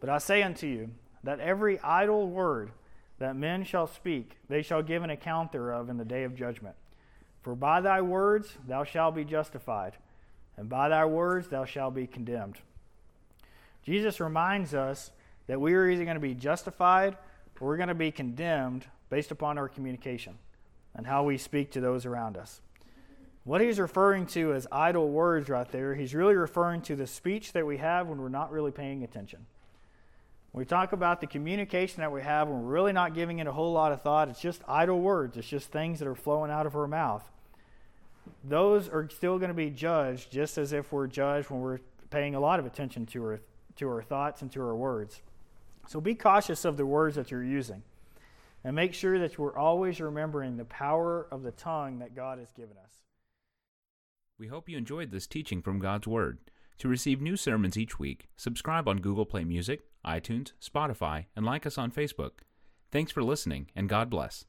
But 0.00 0.10
I 0.10 0.18
say 0.18 0.42
unto 0.42 0.66
you, 0.66 0.90
that 1.24 1.40
every 1.40 1.80
idle 1.80 2.28
word 2.28 2.70
that 3.18 3.36
men 3.36 3.64
shall 3.64 3.86
speak, 3.86 4.38
they 4.48 4.62
shall 4.62 4.82
give 4.82 5.02
an 5.02 5.10
account 5.10 5.52
thereof 5.52 5.88
in 5.88 5.96
the 5.96 6.04
day 6.04 6.24
of 6.24 6.36
judgment. 6.36 6.76
For 7.42 7.54
by 7.54 7.80
thy 7.80 8.00
words 8.00 8.56
thou 8.66 8.84
shalt 8.84 9.14
be 9.14 9.24
justified, 9.24 9.94
and 10.56 10.68
by 10.68 10.88
thy 10.88 11.04
words 11.04 11.48
thou 11.48 11.64
shalt 11.64 11.94
be 11.94 12.06
condemned. 12.06 12.58
Jesus 13.84 14.20
reminds 14.20 14.74
us 14.74 15.10
that 15.46 15.60
we 15.60 15.74
are 15.74 15.88
either 15.88 16.04
going 16.04 16.16
to 16.16 16.20
be 16.20 16.34
justified 16.34 17.16
or 17.60 17.68
we're 17.68 17.76
going 17.76 17.88
to 17.88 17.94
be 17.94 18.10
condemned 18.10 18.84
based 19.10 19.30
upon 19.30 19.58
our 19.58 19.68
communication 19.68 20.38
and 20.94 21.06
how 21.06 21.24
we 21.24 21.38
speak 21.38 21.70
to 21.72 21.80
those 21.80 22.06
around 22.06 22.36
us. 22.36 22.60
What 23.44 23.62
he's 23.62 23.80
referring 23.80 24.26
to 24.26 24.52
as 24.52 24.66
idle 24.70 25.08
words 25.08 25.48
right 25.48 25.70
there, 25.72 25.94
he's 25.94 26.14
really 26.14 26.34
referring 26.34 26.82
to 26.82 26.96
the 26.96 27.06
speech 27.06 27.52
that 27.52 27.66
we 27.66 27.78
have 27.78 28.06
when 28.06 28.20
we're 28.20 28.28
not 28.28 28.52
really 28.52 28.72
paying 28.72 29.02
attention. 29.04 29.46
We 30.58 30.64
talk 30.64 30.92
about 30.92 31.20
the 31.20 31.26
communication 31.26 32.00
that 32.00 32.10
we 32.10 32.22
have 32.22 32.48
when 32.48 32.62
we're 32.62 32.72
really 32.72 32.92
not 32.92 33.14
giving 33.14 33.38
it 33.38 33.46
a 33.46 33.52
whole 33.52 33.72
lot 33.72 33.92
of 33.92 34.02
thought, 34.02 34.28
it's 34.28 34.40
just 34.40 34.62
idle 34.66 35.00
words, 35.00 35.36
it's 35.36 35.48
just 35.48 35.70
things 35.70 35.98
that 35.98 36.08
are 36.08 36.14
flowing 36.14 36.50
out 36.50 36.66
of 36.66 36.74
our 36.74 36.86
mouth. 36.86 37.28
Those 38.44 38.88
are 38.88 39.08
still 39.08 39.38
going 39.38 39.50
to 39.50 39.54
be 39.54 39.70
judged 39.70 40.30
just 40.30 40.58
as 40.58 40.72
if 40.72 40.92
we're 40.92 41.06
judged 41.06 41.50
when 41.50 41.60
we're 41.60 41.78
paying 42.10 42.34
a 42.34 42.40
lot 42.40 42.58
of 42.58 42.66
attention 42.66 43.06
to 43.06 43.24
our, 43.24 43.40
to 43.76 43.88
our 43.88 44.02
thoughts 44.02 44.42
and 44.42 44.50
to 44.52 44.60
our 44.60 44.74
words. 44.74 45.22
So 45.86 46.00
be 46.00 46.14
cautious 46.14 46.64
of 46.64 46.76
the 46.76 46.86
words 46.86 47.16
that 47.16 47.30
you're 47.30 47.44
using. 47.44 47.82
And 48.64 48.74
make 48.74 48.92
sure 48.92 49.18
that 49.20 49.38
we're 49.38 49.56
always 49.56 50.00
remembering 50.00 50.56
the 50.56 50.64
power 50.64 51.26
of 51.30 51.42
the 51.42 51.52
tongue 51.52 52.00
that 52.00 52.16
God 52.16 52.38
has 52.38 52.50
given 52.52 52.76
us. 52.76 52.92
We 54.38 54.48
hope 54.48 54.68
you 54.68 54.76
enjoyed 54.76 55.10
this 55.10 55.26
teaching 55.26 55.62
from 55.62 55.78
God's 55.78 56.06
Word. 56.06 56.38
To 56.78 56.88
receive 56.88 57.20
new 57.20 57.36
sermons 57.36 57.76
each 57.76 57.98
week, 57.98 58.28
subscribe 58.36 58.88
on 58.88 59.00
Google 59.00 59.26
Play 59.26 59.44
Music, 59.44 59.82
iTunes, 60.08 60.52
Spotify, 60.60 61.26
and 61.36 61.44
like 61.44 61.66
us 61.66 61.76
on 61.76 61.92
Facebook. 61.92 62.40
Thanks 62.90 63.12
for 63.12 63.22
listening, 63.22 63.70
and 63.76 63.88
God 63.88 64.08
bless. 64.08 64.46